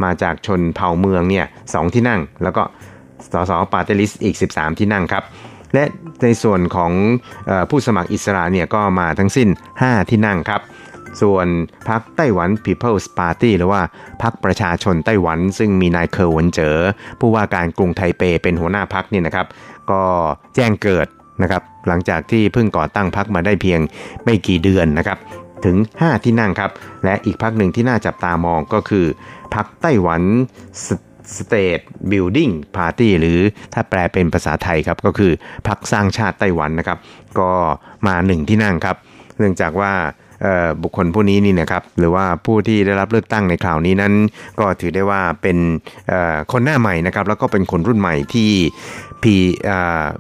[0.04, 2.62] มาจากชนเผ่าเมืองเนี่ยสองที่นั่ง แล้วก็
[3.32, 5.24] สสปาร์ตี้ลิสต์อีก 13 ที่นั่งครับ
[5.74, 5.84] และ
[6.22, 6.92] ในส่วนของ
[7.50, 9.48] ออผู้สมัครอิสระเนี่ยก็มาทั้งสิ้น
[9.80, 10.62] 5 ที่นั่งครับ
[11.22, 11.46] ส่วน
[11.88, 13.80] พรรคไต้หวัน People's Party หรือว่า
[14.22, 16.76] พรรคประชาชนไต้หวัน ซึ่งมีนายเคอเหวินเจ๋อ
[17.20, 19.46] ผู้ว่าการกรุงไทเปเป็นหัวหน้าพรรคเนี่ยนะครับ
[19.90, 20.02] ก็
[20.54, 21.06] แจ้งเกิด
[21.42, 23.80] นะครับหลังจากที่เพิ่งก่อตั้งพรรคมาได้เพียง
[24.24, 25.18] ไม่กี่เดือนนะครับ
[25.64, 26.70] ถึง 5 ที่นั่งครับ
[27.04, 29.06] และอีกพรรคหนึ่งที่น่าจับตามองก็คือ
[29.54, 30.22] พรรคไต้หวัน
[31.38, 33.38] State Building Party หรือ
[33.72, 35.32] ถ้าแปลเป็นภาษาไทยครับก็คือ
[35.68, 36.98] พรรคสร้างชาติไต้หวันนะครับ
[37.38, 37.50] ก็
[38.06, 38.96] มาหนึ่งที่นั่งครับ
[39.38, 39.92] เนื่องจากว่า
[40.82, 44.12] บุคคลผู้นี้นี่นะครับหรือว่าผู้ที่ได้รับเลือกตั้งในคราวนี้นั้น
[44.60, 45.58] ก็ถือได้ว่าเป็น
[46.52, 48.50] คนหน้าใหม่นะครับแล้วก็เป็นคนรุ่นใหม่ที่
[49.22, 49.34] พี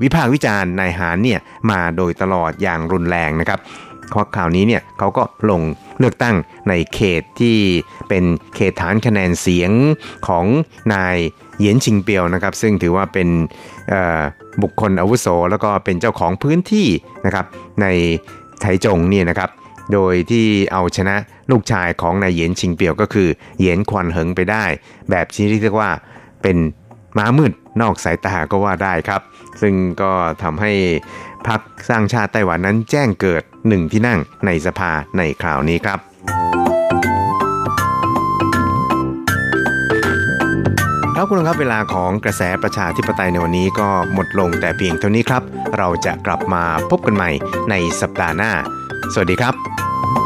[0.02, 3.58] วิพากษ์วิจารณ์นายหารเนี่ยมาโดยตลอดอย่างรุนแรงนะครับ
[4.10, 5.62] เพราะข่าวนี้เนี่ยเขาก็ลง
[5.98, 6.36] เลือกตั้ง
[6.68, 7.58] ในเขตที่
[8.08, 8.24] เป็น
[8.56, 9.70] เขตฐานคะแนนเสียง
[10.28, 10.44] ของ
[10.94, 11.16] นาย
[11.58, 13.28] เหยียนชิงเปียวนะครับ ซึ่งถือว่าเป็น
[14.62, 16.88] บุคคลอาวุโส แล้วก็เป็นเจ้าของพื้นที่
[17.26, 17.46] นะครับ
[17.82, 17.86] ใน
[18.60, 19.50] ไถจงเนี่ยนะครับ
[19.92, 21.14] โดยที่เอาชนะ
[21.50, 23.28] ลูกชายของนายเหยียนชิงเปียวก็คือ
[23.58, 24.64] เหยียนควันเหิงไปได้
[25.10, 25.90] แบบที่เรียกว่า
[26.42, 26.56] เป็น
[27.18, 29.20] ม้ามืดนอกสายตาก็ว่าได้ครับ
[29.62, 30.72] ซึ่งก็ทำให้
[31.48, 35.98] พรรคสร้างชาติไต้หวันนั้นแจ้งเกิดหนึ่งที่นั่งในสภาในคราวนี้ครับ
[41.14, 45.42] ครับคุณครับเวลาของกระแสประชาธิปไตยในวันนี้ก็หมดลงแต่เพียงเท่านี้ครับ
[45.78, 47.30] เราจะกลับมาพบกันใหม่
[47.70, 48.52] ในสัปดาห์หน้า
[49.12, 50.25] สวัสดีครับ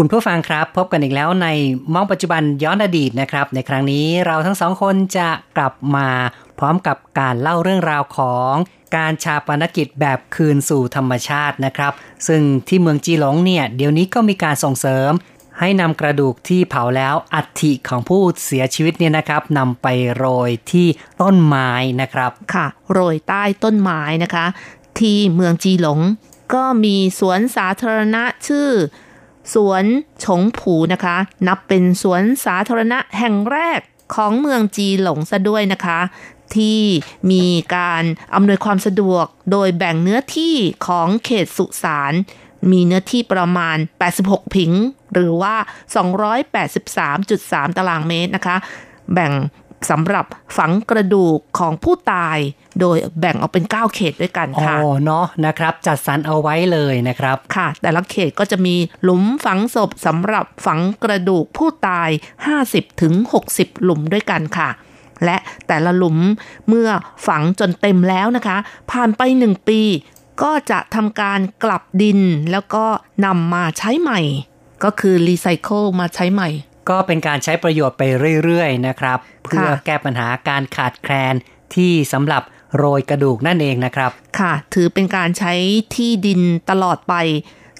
[0.00, 1.48] คุณผู้ฟังครับ พบกันอีกแล้วใน
[1.94, 6.08] มองปัจจุบันย้อนอดีตนะครับ ในครั้งนี้เราทั้งสองคนจะกลับมา
[6.58, 8.52] พร้อมกับการเล่าเรื่องราวของ
[8.96, 11.92] การชาปนกิจแบบคืนสู่ธรรมชาตินะครับ
[12.28, 15.10] ซึ่งที่เมืองจีหลงเนี่ยเดี๋ยวนี้ก็มีการส่งเสริม
[15.58, 19.86] ให้นำกระดูกที่เผาแล้วอัฐิของผู้เสียชีวิตเนี่ยนะครับนำไป
[20.16, 20.88] โรยที่
[21.22, 21.70] ต้นไม้
[22.00, 24.46] นะครับค่ะ โรยใต้ต้นไม้นะคะ
[24.98, 26.00] ที่เมืองจีหลง
[26.54, 28.70] ก็มีสวนสาธารณะชื่อ
[29.54, 29.84] สวน
[30.24, 31.16] ฉงผูนะคะ
[31.48, 33.80] นับเป็นสวนสาธารณะแห่งแรก
[34.14, 36.00] ของเมืองจีหลงซะด้วยนะคะ
[36.56, 36.80] ที่
[37.30, 37.44] มี
[37.76, 40.54] การอำนวยความสะดวกโดยแบ่งเนื้อที่
[40.86, 42.12] ของเขตสุสาน
[42.70, 43.76] มีเนื้อที่ประมาณ
[44.16, 44.72] 86 ผิง
[45.12, 45.54] หรือว่า
[46.66, 48.56] 283.3 ตารางเมตรนะคะ
[49.12, 49.32] แบ่ง
[49.90, 50.26] สำหรับ
[50.56, 52.38] ฝังกระดูกของผู้ตาย
[52.80, 62.10] โดยแบ่งออกเป็น 9 เขตด้วยกันอ๋อค่ะเนาะนะครับ จัดสรรเอาไว้เลยนะครับค่ะ แต่ละเขตก็จะมีหลุมฝังศพสำหรับฝังกระดูกผู้ตาย
[62.54, 63.14] 50ถึง
[63.50, 64.68] 60หลุมด้วยกันค่ะ
[65.24, 65.36] และ
[65.68, 66.16] แต่ละหลุม
[66.68, 66.88] เมื่อ
[67.26, 68.56] ฝังจนเต็มแล้วนะคะ
[68.90, 69.80] ผ่านไปหนึ่งปี
[70.42, 72.20] ก็จะทำการกลับดิน
[72.50, 72.84] แล้วก็
[73.24, 74.20] นำมาใช้ใหม่
[74.84, 76.48] ก็คือรีไซเคิลมาใช้ใหม่
[76.90, 78.02] ก็เป็นการใช้ประโยชน์ไป
[78.44, 81.34] เรื่อยๆนะครับ เพื่อแก้ปัญหาการขาดแคลน
[81.74, 82.42] ที่สำหรับ
[82.76, 85.52] โรยกระดูกนั่นเองนะครับ ค่ะ ถือเป็นการใช้
[85.94, 87.14] ที่ดินตลอดไป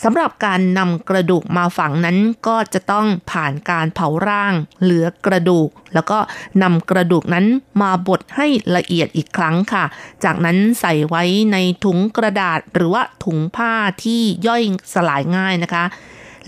[0.05, 6.19] สำหรับการนำกระดูกมาฝังนั้นก็จะต้องผ่านการเผาร่าง เหลือกระดูก แล้วก็
[6.63, 7.47] นำกระดูกนั้น
[7.83, 8.47] มาบดให้
[8.77, 9.85] ละเอียดอีกครั้งค่ะ
[10.25, 13.73] จากนั้นใส่ไว้ในถุงกระดาษหรือว่าถุงผ้า
[14.05, 14.63] ที่ย่อย
[14.95, 15.85] สลายง่ายนะคะ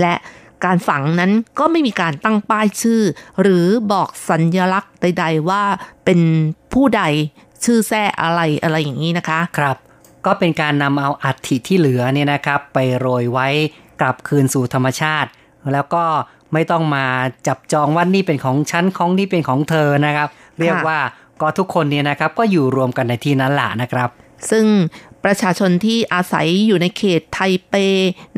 [0.00, 0.14] และ
[0.64, 3.02] การฝังนั้นก็ไม่มีการตั้งป้ายชื่อ
[3.42, 5.62] หรือบอกสัญญลักษณ์ใด ๆ ว่า
[6.04, 6.20] เป็น
[6.72, 7.02] ผู้ใด
[7.64, 9.76] ชื่อแท้อะไรอะไรอย่างนี้นะคะ ครับ
[10.26, 13.48] ก็เป็นการนำเอาอัฐิที่เหลือเนี่ยนะครับ ไปโรยไว้
[14.00, 15.30] กลับคืนสู่ธรรมชาติ
[15.72, 16.04] แล้วก็
[16.52, 17.06] ไม่ต้องมา
[17.46, 20.28] จับจองว่านี่เป็นของฉันของนี่เป็นของเธอนะครับ
[20.60, 20.98] เรียกว่า
[21.40, 24.08] ก็ทุกคนเนี่ยนะครับก็อยู่รวมกันในที่นั้นแหละนะครับ
[24.50, 24.64] ซึ่ง
[25.24, 27.74] ประชาชนที่อาศัยอยู่ในเขตไทเป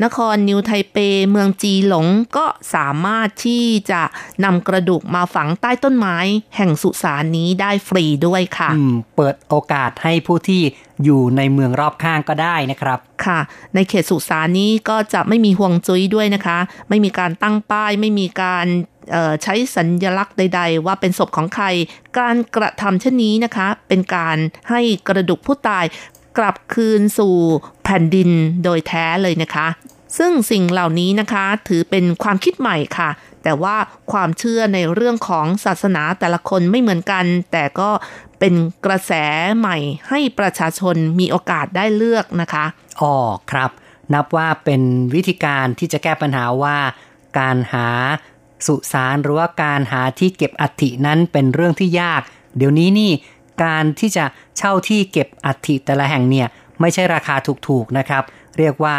[0.03, 0.97] นครนิวไทเป
[1.31, 2.07] เมืองจีหลง
[2.37, 4.01] ก็สามารถที่จะ
[4.43, 6.17] นำกระดูกมาฝังใต้ต้นไม้
[6.55, 10.61] แห่งสุสานนี้ได้ฟรีด้วยค่ะอืมเปิดโอกาสให้ผู้ที่
[11.03, 13.39] อยู่ในเมืองรอบข้างก็ได้นะครับ ค่ะ
[13.75, 16.57] ในเขตสุสานนี้ก็จะไม่มีห่วงจุ้ยด้วยนะคะ
[16.89, 18.67] ไม่มีการตั้งป้าย ไม่มีการ
[19.11, 21.65] เอ่อใช้สัญญลักษณ์ใด ๆ ว่าเป็นศพของใคร
[22.19, 24.37] การกระทำเช่นนี้นะคะ เป็นการ
[24.69, 25.85] ให้กระดูกผู้ตาย
[26.37, 27.35] กลับคืนสู่
[27.83, 28.29] แผ่นดิน
[28.63, 29.67] โดยแท้เลยนะคะ
[30.17, 33.09] ซึ่งสิ่งเหล่านี้นะคะถือเป็นความคิดใหม่ค่ะ
[33.43, 33.75] แต่ว่า
[34.11, 37.89] ความเชื่อในเรื่องของศาสนาแต่ละคนไม่เหมือนกัน แต่ก็
[38.39, 38.53] เป็น
[38.85, 39.11] กระแส
[39.57, 39.77] ใหม่
[40.09, 42.65] ให้ประชาชนมีโอกาสได้เลือกนะคะ
[43.01, 43.15] อ๋อ
[43.51, 43.71] ครับ
[44.13, 44.81] นับว่าเป็น
[45.13, 46.77] วิธีการที่จะแก้ปัญหาว่า
[47.39, 47.87] การหา
[48.67, 52.21] สุสานหรือว่าการหาที่เก็บอัฐินั้นเป็นเรื่องที่ยาก
[52.57, 53.11] เดี๋ยวนี้นี่
[53.63, 54.25] การที่จะ
[54.57, 56.47] เช่าที่เก็บอัฐิแต่ละแห่งเนี่ย
[56.81, 57.35] ไม่ใช่ราคา
[57.67, 58.23] ถูกๆนะครับ
[58.57, 58.97] เรียกว่า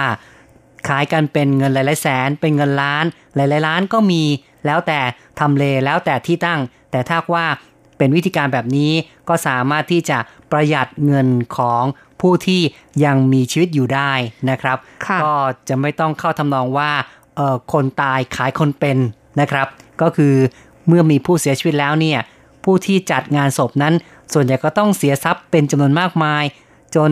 [0.88, 4.22] ขายกันเป็นเงินหลายๆแสน เป็นเงินล้าน หลายๆล้านก็มี
[4.66, 5.00] แล้วแต่
[5.40, 7.46] ทำเลแล้วแต่ที่ตั้ง แต่ถ้าว่า
[7.98, 8.92] เป็นวิธีการแบบนี้
[9.28, 10.18] ก็สามารถที่จะ
[10.52, 11.82] ประหยัดเงินของ
[12.20, 12.62] ผู้ที่
[13.04, 14.12] ยังมีชีวิตอยู่ได้
[14.50, 15.34] นะครับค่ะก็
[15.68, 16.90] จะไม่ต้องเข้าทำนองว่า
[17.36, 18.98] เอ่อคนตายขายคนเป็น
[19.40, 19.66] นะครับ
[20.02, 20.34] ก็คือ
[20.88, 22.18] เมื่อมีผู้เสียชีวิตแล้วเนี่ย
[22.64, 23.94] ผู้ที่จัดงานศพนั้น
[24.32, 26.44] ส่วนใหญ่ก็ต้องเสียทรัพย์เป็นจำนวนมากมาย
[26.96, 27.10] จน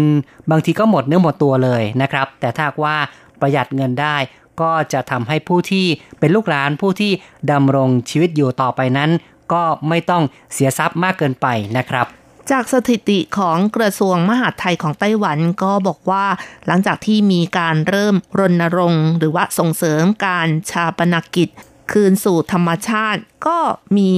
[0.50, 2.96] บางทีก็หมดเนื้อหมดตัวเลยนะครับ แต่ถ้าว่า
[3.40, 4.16] ประหยัดเงินได้
[4.60, 5.86] ก็จะทำให้ผู้ที่
[6.18, 7.12] เป็นลูกหลานผู้ที่
[7.52, 9.10] ดำรงชีวิตอยู่ต่อไปนั้น
[9.52, 11.46] ก็ไม่ต้องเสียทรัพย์มากเกินไป
[11.76, 12.06] นะครับ
[12.50, 16.24] จากสถิติของกระทรวงมหาดไทยของไต้หวันก็บอกว่า
[16.66, 21.48] หลังจากที่มีการเริ่มรณรงค์หรือว่าส่งเสริมการชาปนกิจ
[21.92, 23.58] คืนสู่ธรรมชาติ ก็
[23.96, 24.10] มี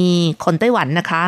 [0.45, 1.25] คนไต้หวันนะคะ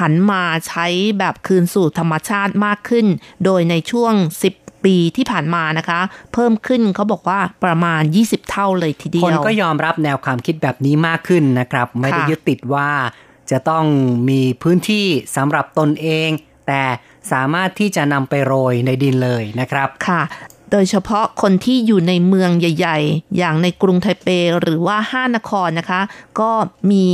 [0.00, 0.86] หันมาใช้
[1.18, 3.06] แบบคืนสู่ธรรมชาติมากขึ้น
[3.44, 4.14] โดยในช่วง
[4.52, 6.00] 10ปีที่ผ่านมานะคะ
[6.32, 12.90] เพิ่มขึ้นเขาบอกว่าประมาณ 20 เท่าเลยทีเดียว คนก็ยอมรับแนวความคิดแบบนี้มากขึ้นนะครับ ไม่ได้ยึดติดว่า
[13.50, 13.84] จะต้อง
[14.28, 16.28] มีพื้นที่สำหรับตนเอง
[16.66, 16.82] แต่
[17.32, 20.22] สามารถที่จะนำไปโรยในดินเลยนะครับค่ะ
[20.72, 24.28] โดยเฉพาะคนที่อยู่ในเมืองใหญ่ ๆ อย่างในกรุงไทเป
[24.60, 26.00] หรือว่าห้านครนะคะ
[26.40, 26.50] ก็
[26.90, 27.06] มี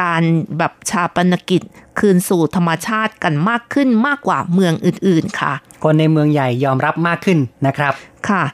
[0.00, 0.22] การ
[0.58, 1.62] แบบชาปนกิจ
[1.98, 7.92] คืนสู่ธรรมชาติกันมากขึ้นมากกว่าเมืองอื่นๆค่ะ คนในเมืองใหญ่ยอมรับมากขึ้นนะครับ
[8.28, 8.44] ค่ะ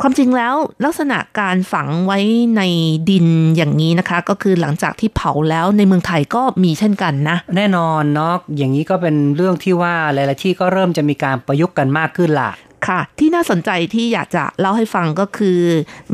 [0.00, 0.54] ความจริงแล้ว
[0.84, 2.18] ลักษณะการฝังไว้
[2.56, 2.62] ใน
[3.10, 3.26] ดิน
[3.56, 12.50] อย่างนี้นะคะ ก็คือหลังจากที่เผาแล้วในเมืองไทยก็มีเช่นกันนะ แน่นอนเนาะอย่างนี้ก็เป็นเรื่องที่ว่าหลายๆที่ก็เริ่มจะมีการประยุกต์กันมากขึ้นล่ะ
[12.88, 15.60] ค่ะ ที่น่าสนใจที่อยากจะเล่าให้ฟังก็คือ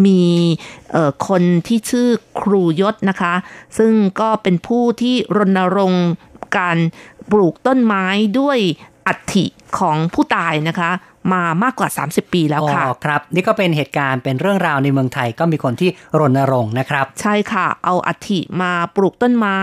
[0.07, 0.21] มี
[1.29, 2.09] คนที่ชื่อ
[2.41, 3.35] ครูยศนะคะ
[3.79, 6.09] ซึ่งก็เป็นผู้ที่รณรงค์
[6.59, 6.79] การ
[7.31, 8.05] ปลูกต้นไม้
[8.41, 8.59] ด้วย
[9.07, 9.45] อัฐิ
[9.79, 10.91] ของผู้ตายนะคะ
[11.33, 15.91] มามากกว่า 30 ปีแล้วค่ะ อ๋อครับ นี่ก็เป็นเหตุการณ์เป็นเรื่องราวในเมืองไทยก็มีคนที่
[16.21, 19.61] รณรงค์นะครับ ใช่ค่ะ เอาอัฐิมาปลูกต้นไม้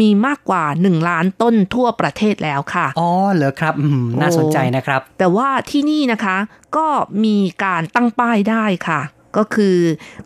[0.00, 3.74] มีมากกว่า 1 ล้านต้นทั่วประเทศแล้วค่ะ อ๋อ เหรอครับ
[4.20, 6.36] น่าสนใจนะครับ แต่ว่าที่นี่นะคะ
[6.76, 6.86] ก็
[7.24, 9.00] มีการตั้งป้ายได้ค่ะ
[9.36, 9.76] ก็คือ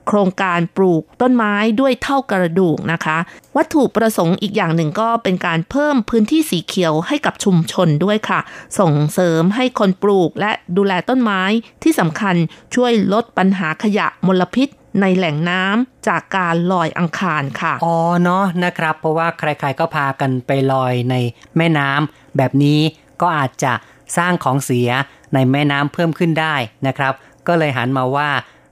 [0.07, 3.19] โครงการปลูกต้นไม้ด้วยเท่ากระดูกนะคะ
[3.57, 8.41] วัตถุประสงค์อีกอย่างหนึ่งก็เป็นการเพิ่มพื้นที่สีเขียวให้กับชุมชนด้วยค่ะ
[8.79, 11.43] ส่งเสริมให้คนปลูกและดูแลต้นไม้
[11.83, 12.35] ที่สำคัญ
[12.75, 14.69] ช่วยลดปัญหาขยะมลพิษ
[15.01, 21.15] ในแหล่งน้ำจากการลอยอังคารค่ะ อ๋อเนาะนะครับ เพราะว่าใครๆก็พากันไปลอยใน
[21.57, 22.81] แม่น้ำแบบนี้
[23.21, 23.73] ก็อาจจะ
[24.17, 24.91] สร้างของเสีย
[25.35, 26.55] ในแม่น้ำเพิ่มขึ้นได้
[26.87, 27.13] นะครับ
[27.47, 28.29] ก็เลยหันมาว่า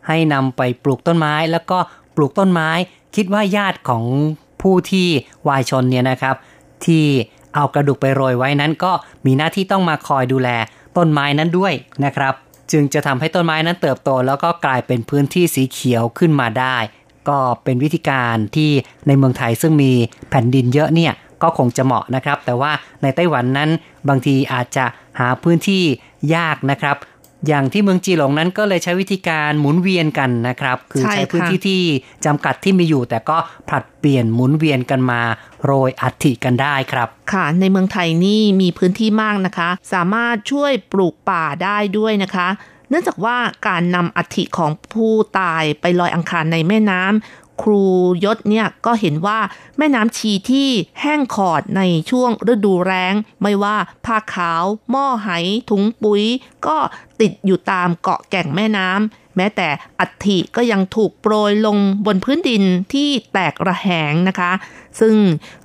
[0.07, 1.79] ให้นำไปปลูกต้นไม้ แล้วก็
[2.17, 2.71] ปลูกต้นไม้
[3.17, 4.05] คิดว่าญาติของ
[4.63, 5.09] ผู้ที่
[5.49, 6.35] วายชนเนี่ยนะครับ
[6.87, 7.05] ที่
[7.55, 8.93] เอากระดูกไปโรยไว้นั้นก็
[9.27, 10.49] มีหน้าที่ต้องมาคอยดูแล
[10.97, 11.73] ต้นไม้นั้นด้วย
[12.05, 12.35] นะครับ
[12.73, 16.77] จึงจะทำให้ต้นไม้นั้นเติบโต แล้วก็กลายเป็นพื้นที่สีเขียวขึ้นมาได้
[17.29, 18.71] ก็เป็นวิธีการที่
[19.07, 19.93] ในเมืองไทยซึ่งมี
[20.31, 22.73] แผ่นดินเยอะเนี่ยก็คงจะเหมาะนะครับ แต่ว่า
[23.03, 23.71] ในไต้หวันนั้น
[24.09, 24.85] บางทีอาจจะ
[25.21, 25.83] หาพื้นที่
[26.35, 26.97] ยากนะครับ
[27.49, 31.83] อย่างที่เมืองจีหลงนั้นก็เลยใช้วิธีการหมุนเวียนกันนะครับ คือใช้พื้นที่ที่
[32.25, 33.37] จำกัดที่มีอยู่ แต่ก็
[33.69, 35.21] ผลัดเปลี่ยนหมุนเวียนกันมา
[35.65, 43.37] โรยอัฐิกันได้ครับ ค่ะ ในเมืองไทยนี่มีพื้นที่มากนะคะ สามารถช่วยปลูกป่าได้ด้วยนะคะเนื่องจากว่า
[43.69, 47.85] การนำอัฐิของผู้ตายไปลอยอังคารในแม่น้ำครู
[48.25, 49.39] ยศเนี่ยก็เห็นว่า
[49.79, 50.69] แม่น้ำชีที่
[51.01, 55.29] แห้งขอดในช่วงฤดูแล้งไม่ว่าผ้าขาว หม้อไห
[55.71, 56.23] ถุงปุ๋ย
[56.67, 56.77] ก็
[57.21, 59.69] ติดอยู่ตามเกาะแก่งแม่น้ำแม้แต่
[60.01, 61.77] อัฐิก็ยังถูกโปรยลง
[62.07, 62.63] บนพื้นดิน
[62.93, 64.53] ที่แตกระแหงนะคะ
[65.01, 65.15] ซึ่ง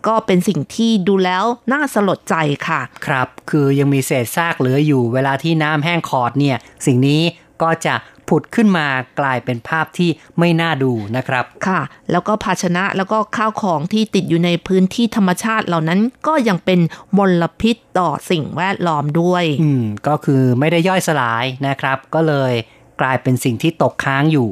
[0.07, 2.35] ก็เป็นสิ่งที่ดูแล้วน่าสลดใจ
[2.67, 7.21] ค่ะ ครับ คือยังมีเศษซากเหลืออยู่เวลาที่น้ำแห้งขอดเนี่ย สิ่งนี้
[7.61, 7.95] ก็จะ
[8.29, 8.87] ผุดขึ้นมา
[9.19, 10.09] กลายเป็นภาพที่
[10.39, 16.79] ไม่น่าดูนะครับ ค่ะ แล้วก็ภาชนะแล้วก็ข้าวของที่ติดอยู่ในพื้นที่ธรรมชาติเหล่านั้นก็ยังเป็น
[17.17, 22.53] มลพิษต่อสิ่งแวดล้อมด้วย อืม ก็คือไม่ได้ย่อยสลายนะครับ ก็เลย
[23.01, 24.49] กลายเป็นสิ่งที่ตกค้างอยู่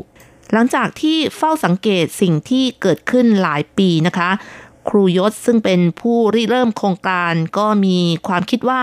[0.53, 4.29] หลังจากที่เฝ้าสังเกตสิ่งที่เกิดขึ้นหลายปีนะคะ
[4.89, 8.81] ครูยศซึ่งเป็นผู้ริเริ่มโครงการก็มีความคิดว่า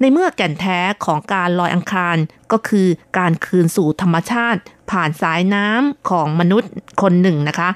[0.00, 2.16] ในเมื่อแก่นแท้ของการลอยอังคาร
[2.52, 2.86] ก็คือ
[3.18, 6.72] การคืนสู่ธรรมชาติ ผ่านสายน้ำของมนุษย์
[7.02, 7.68] คนหนึ่งนะคะ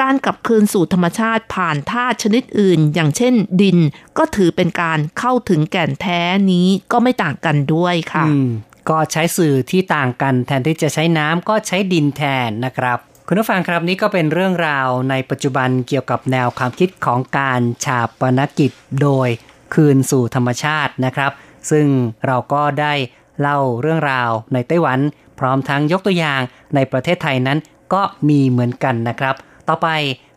[0.00, 3.78] การกลับคืนสู่ธรรมชาติผ่านธาตุชนิดอื่น อย่างเช่นดิน
[4.18, 6.20] ก็ถือเป็นการเข้าถึงแก่นแท้
[6.52, 8.24] นี้ก็ไม่ต่างกันด้วยค่ะ
[8.88, 18.70] ก็ใช้สื่อที่ต่างกันแทนที่จะใช้น้ำก็ใช้ดินแทนนะครับ คุณผู้ฟังครับนี้ก็เป็นเรื่องราวในปัจจุบันเกี่ยวกับแนวความคิดของการชาปนกิจ
[19.02, 19.28] โดย
[19.74, 21.32] คืนสู่ธรรมชาตินะครับ
[21.70, 21.86] ซึ่ง
[22.26, 22.92] เราก็ได้
[23.40, 24.98] เล่าเรื่องราวในไต้หวัน
[25.38, 26.40] พร้อมทั้งยกตัวอย่าง
[26.74, 27.58] ในประเทศไทยนั้น
[27.94, 29.34] ก็มีเหมือนกันนะครับ
[29.68, 29.88] ต่อไป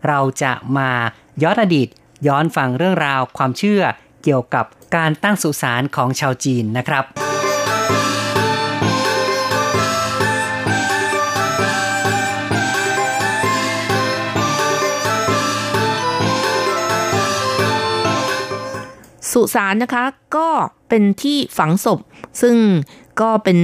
[0.08, 0.90] เราจะมา
[1.44, 1.88] ย้อนอดีต
[2.28, 3.82] ย้อนฟังเรื่องราวความเชื่อ
[4.24, 4.66] เกี่ยวกับ
[4.96, 7.06] การตั้งสุสานของชาวจีนนะครับ
[19.38, 20.50] สุสานนะคะ ก็
[20.90, 22.00] เป็นที่ฝังศพ
[22.42, 22.56] ซึ่ง
[23.22, 23.60] ก็เป็น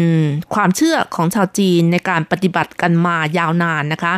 [0.54, 4.14] ความเชื่อของชาวจีนในการปฏิบัติกันมายาวนานนะคะ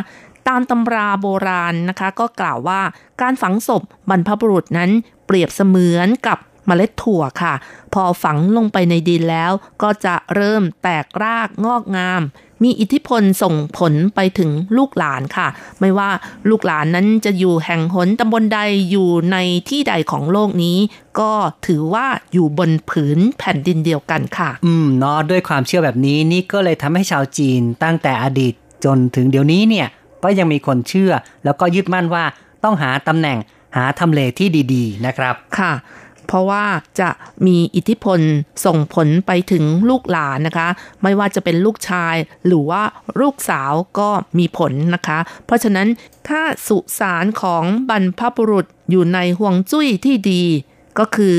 [0.48, 2.80] ตามตำราโบราณนะคะ ก็กล่าวว่า
[3.22, 4.90] การฝังศพบรรพบุรุษนั้น
[5.26, 7.54] เปรียบเสมือนกับ เมล็ดถั่วค่ะ
[7.94, 9.52] พอฝังลงไปในดินแล้ว
[9.82, 12.22] ก็จะเริ่มแตกรากงอกงาม
[12.64, 15.48] มีอิทธิพลส่งผลไปถึงลูกหลานค่ะ
[15.80, 16.10] ไม่ว่า
[16.50, 18.60] ลูกหลานนั้นจะอยู่แห่งหนตำบลใด
[18.90, 19.36] อยู่ใน
[19.68, 20.78] ที่ใดของโลกนี้
[21.20, 21.32] ก็
[21.66, 28.54] ถือว่าอยู่บนผืนแผ่นดินเดียวกันค่ะ อืมเนาะด้วยความเชื่อแบบนี้นี่ก็เลยทำให้ชาวจีนตั้งแต่อดีต
[28.84, 29.88] จนถึงเดี๋ยวนี้เนี่ย
[30.24, 31.12] ก็ยังมีคนเชื่อ
[31.44, 32.24] แล้วก็ยึดมั่นว่า
[32.64, 33.38] ต้องหาตำแหน่ง
[33.76, 35.72] หาทำเลที่ดี ๆ นะครับ ค่ะ
[36.28, 36.64] เพราะว่า
[37.00, 37.10] จะ
[37.46, 38.20] มีอิทธิพล
[38.64, 40.68] ส่งผลไปถึงลูกหลานนะคะ
[41.02, 42.14] ไม่ว่าจะเป็นลูกชาย
[42.46, 42.82] หรือว่า
[43.20, 44.08] ลูกสาวก็
[44.38, 45.88] มีผลนะคะ เพราะฉะนั้น
[46.28, 50.42] ถ้าสุสานของบรรพบุรุษอยู่ในห่วงจุ้ยที่ดี
[50.98, 51.36] ก็คือ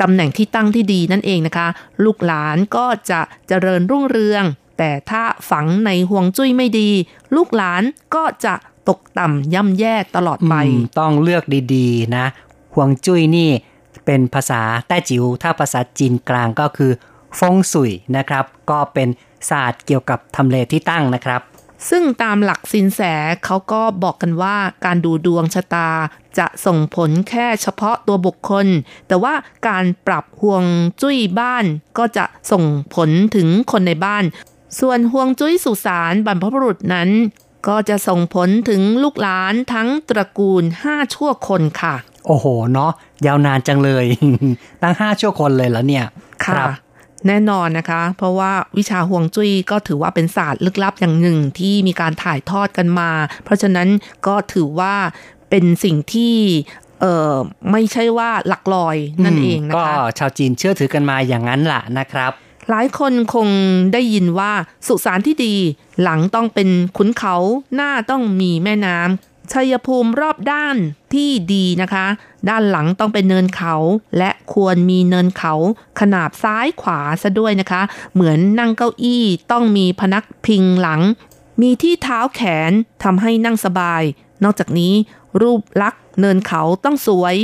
[0.00, 1.68] ตำแหน่งที่ตั้งที่ดีนั่นเองนะคะ
[2.04, 4.44] ลูกหลานก็จะเจริญรุ่งเรือง
[4.78, 6.90] แต่ถ้าฝังในห่วงจุ้ยไม่ดี
[7.36, 7.82] ลูกหลาน
[8.14, 8.54] ก็จะ
[8.88, 10.54] ตกต่ำย่ำแย่ตลอดไป
[11.00, 12.26] ต้องเลือกดีๆนะ
[12.74, 13.50] ห่วงจุ้ยนี่
[14.06, 16.92] เป็นภาษาแต้จิ๋วถ้าภาษาจีนกลางก็คือ
[17.38, 19.08] ฟงสุยนะครับ ก็เป็น
[19.50, 21.40] ศาสตร์เกี่ยวกับทำเลที่ตั้งนะครับ
[21.90, 23.00] ซึ่งตามหลักสินแส
[23.44, 25.90] เขาก็บอกกันว่าการดูดวงชะตา
[26.38, 28.66] จะส่งผลแค่เฉพาะตัวบุคคล
[29.08, 29.34] แต่ว่า
[29.68, 30.64] การปรับห่วง
[31.02, 31.64] จุ้ยบ้าน
[31.98, 34.24] ก็จะส่งผลถึงคนในบ้าน
[34.80, 37.10] ส่วนห่วงจุ้ยสุสานบรรพบุรุษนั้น
[37.68, 41.94] ก็จะส่งผลถึงลูกหลานทั้งตระกูลห้าชั่วคนค่ะ
[42.26, 42.90] โอ้โหเนาะ
[43.26, 44.04] ยาวนานจังเลย
[44.82, 46.04] ตั้งห้าชั่วคนเลยแล้วเนี่ย
[46.44, 46.64] ค่ะ
[47.26, 53.10] แน่นอนนะคะ เพราะว่าวิชาห่วงจุ้ยก็ถือว่าเป็นศาสตร์ลึกลับอย่างหนึ่งที่มีการถ่ายทอดกันมา
[53.44, 53.88] เพราะฉะนั้น
[54.26, 54.94] ก็ถือว่า
[55.50, 56.34] เป็นสิ่งที่
[57.00, 57.32] เออ
[57.70, 62.32] ไม่ใช่ว่าหลักลอยนั่นเองนะก็คะชาวจีนเชื่อถือกันมาอย่างนั้นล่ะนะครับ
[62.70, 63.48] หลายคนคง
[63.92, 64.52] ได้ยินว่า
[64.86, 65.54] สุสานที่ดี
[66.02, 67.36] หลังต้องเป็นขุนเขา
[67.74, 70.76] หน้าต้องมีแม่น้ำ ชัยภูมิรอบด้าน
[71.14, 72.06] ที่ดีนะคะ
[72.48, 73.74] ด้านหลังต้องเป็นเนินเขา
[74.18, 75.54] และควรมีเนินเขา
[76.00, 77.82] ขนาบซ้ายขวาซะด้วยนะคะ
[78.14, 81.00] เหมือนนั่งเก้าอี้ต้องมีพนักพิงหลัง
[81.62, 82.40] มีที่เท้าแข
[82.70, 82.72] น
[83.04, 84.02] ทำให้นั่งสบาย
[84.44, 84.94] นอกจากนี้
[85.42, 87.34] รูปลักษณ์เนินเขาต้องสวย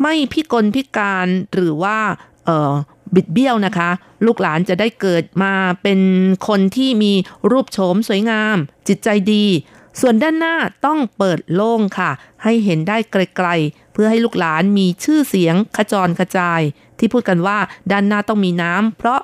[0.00, 1.98] ไม่พิกลพิการหรือว่า
[2.44, 2.72] เออ
[3.14, 3.90] บิดเบี้ยวนะคะ
[4.26, 6.00] ลูกหลานจะได้เกิดมาเป็น
[6.48, 7.12] คนที่มี
[7.50, 8.56] รูปโฉมสวยงาม
[8.88, 9.44] จิตใจดี
[10.00, 12.10] ส่วนด้านหน้าต้องเปิดโล่งค่ะ
[12.42, 16.60] ให้เห็นได้ไกลๆ เพื่อให้ลูกหลานมีชื่อเสียงขจรกระจาย
[16.98, 17.58] ที่พูดกันว่า
[17.92, 19.20] ด้านหน้าต้องมีน้ำเพราะ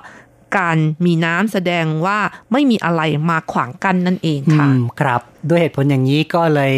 [0.57, 2.19] การมีน้ำแสดงว่า
[2.51, 6.75] ไม่มีอะไรมาขวางกั้นนั่นเองค่ะอืมครับ ด้วยเหตุผลอย่างนี้ก็เลย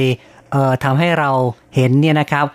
[0.52, 1.30] เอ่อทำให้เรา
[1.76, 2.46] เห็นเนี่ยนะครับ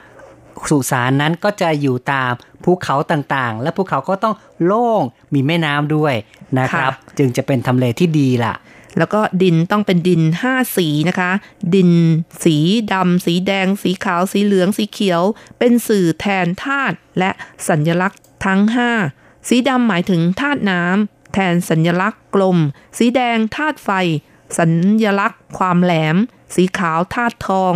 [0.71, 2.33] สุสานนั้นก็จะอยู่ตาม
[2.65, 4.35] ภูเขาต่างๆ และภูเขาก็ต้อง
[4.65, 5.03] โล่ง
[5.35, 6.15] มีแม่น้ำด้วย
[6.59, 8.55] นะครับค่ะจึงจะเป็นทำเลที่ดีล่ะ
[8.99, 11.31] แล้วก็ดินต้องเป็นดิน 5 สีนะคะ
[11.75, 11.91] ดิน
[12.45, 12.57] สี
[12.93, 15.23] ดำสีแดง สีขาว สีเหลือง สีเขียว
[15.59, 17.31] เป็นสื่อแทนธาตุและ
[17.69, 18.61] สัญลักษณ์ทั้ง
[19.07, 22.59] 5 สีดำหมายถึงธาตุน้ำแทนสัญลักษณ์กลม
[22.99, 23.91] สีแดงธาตุไฟ
[24.59, 24.67] สั
[25.05, 26.17] ญลักษณ์ ความแหลม
[26.55, 27.75] สีขาวธาตุทอง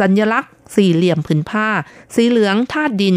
[0.00, 1.68] สัญลักษณ์ สี่เหลี่ยมผืนผ้า
[2.14, 3.16] สีเหลืองธาตุดิน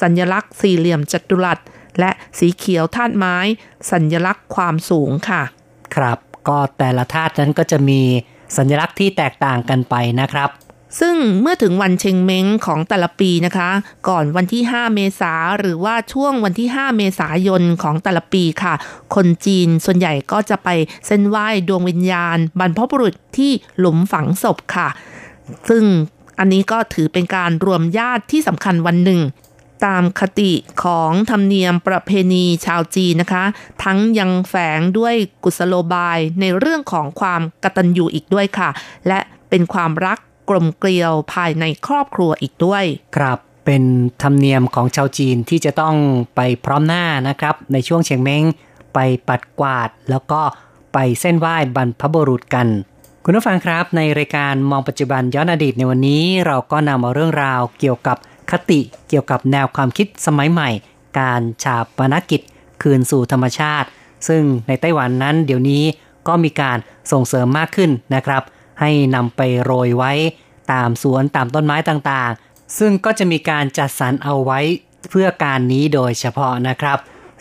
[0.00, 1.58] สัญลักษณ์สี่เหลี่ยมจัตุรัส
[2.00, 3.36] และสีเขียวธาตุไม้
[3.90, 5.42] สัญลักษณ์ความสูงค่ะ
[5.94, 6.18] ครับ
[6.48, 8.00] ก็แต่ละธาตุนั้นก็จะมี
[8.56, 10.50] สัญลักษณ์ที่แตกต่างกันไปนะครับ
[11.00, 13.70] ซึ่งเมื่อถึงวันเชงเม้งของแต่ละปีนะคะ
[14.08, 18.74] ก่อนวันที่ 5 เมษาหรือว่าช่วงวันที่ 5 เมษายนของแต่ละปีค่ะ
[19.14, 20.68] คนจีนส่วนใหญ่ก็จะไป
[21.06, 24.88] เส้นไหว้ดวงวิญญาณ บรรพบุรุษที่หลุมฝังศพค่ะ
[25.68, 25.84] ซึ่ง
[26.38, 29.20] อันนี้ก็ถือเป็นการรวมญาติที่สำคัญวันหนึ่ง
[29.84, 30.52] ตามคติ
[30.84, 33.44] ของธรรมเนียมประเพณีชาวจีนนะคะ
[33.84, 35.14] ทั้งยังแฝงด้วย
[35.44, 38.70] กุศโลบายในเรื่องของความกตัญญูอีกด้วยค่ะ
[39.08, 39.20] และ
[39.50, 40.18] เป็นความรัก
[40.50, 42.84] กลมเกลียวภายในครอบครัวอีกด้วย
[43.16, 43.82] ครับเป็น
[44.22, 45.96] ธรรมเนียมของชาวจีนที่จะต้อง
[46.36, 48.44] ไปพร้อมหน้านะครับ ในช่วงเชียงเม้ง
[48.94, 48.98] ไป
[49.28, 50.40] ปัดกวาด แล้วก็
[50.92, 52.66] ไปเส้นไหว้บรรพบุรุษกัน
[53.24, 58.16] คุณผู้ฟังครับ ในรายการมองปัจจุบันย้อนอดีตในวันนี้ เราก็นำเอาเรื่องราวเกี่ยวกับ
[58.54, 60.70] คติเกี่ยวกับแนวความคิดสมัยใหม่
[61.18, 62.40] การชาปนกิจ
[62.82, 63.88] คืนสู่ธรรมชาติ
[64.28, 65.84] ซึ่งในไต้หวันนั้นเดี๋ยวนี้
[66.28, 66.78] ก็มีการ
[67.12, 68.42] ส่งเสริมมากขึ้นนะครับ
[68.80, 70.12] ให้นำไปโรยไว้
[70.72, 74.60] ตามสวนตามต้นไม้ต่างๆ ซึ่งก็จะมีการจัดสรรเอาไว้
[75.10, 76.98] เพื่อการนี้โดยเฉพาะนะครับ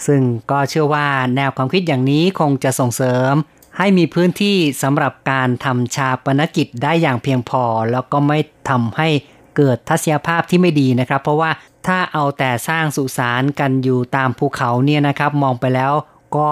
[0.07, 3.34] ซึ่งก็เชื่อว่าแนวความคิดอย่างนี้คงจะส่งเสริม
[3.78, 8.39] ให้มีพื้นที่สำหรับการทำชาปนกิจได้อย่างเพียงพอ แล้วก็ไม่
[8.70, 9.09] ทำให้
[9.58, 11.51] เกิดทัศนียภาพที่ไม่ดีนะครับ เพราะว่า
[11.88, 15.93] ถ้าเอาแต่สร้างสุสานกันอยู่ตามภูเขาเนี่ยนะครับ มองไปแล้ว
[16.38, 16.49] ก็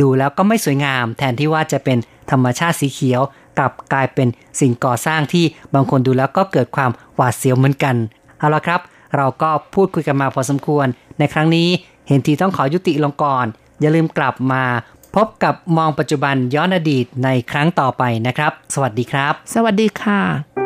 [0.00, 1.98] ดูแล้วก็ไม่สวยงาม แทนที่ว่าจะเป็น
[2.30, 3.22] ธรรมชาติสีเขียว
[3.58, 4.28] กลับกลายเป็น
[4.60, 7.96] สิ่งก่อสร้างที่บางคนดูแล้วก็เกิดความหวาดเสียวเหมือนกัน
[8.38, 8.80] เอาละครับ
[9.16, 10.86] เราก็พูดคุยกันมาพอสมควร
[11.18, 11.68] ในครั้งนี้
[12.08, 13.46] เห็นทีต้องขอยุติลงก่อน
[13.80, 14.62] อย่าลืมกลับมา
[15.14, 20.63] พบกับมองปัจจุบันย้อนอดีตในครั้งต่อไปนะครับ สวัสดีครับ สวัสดีค่ะ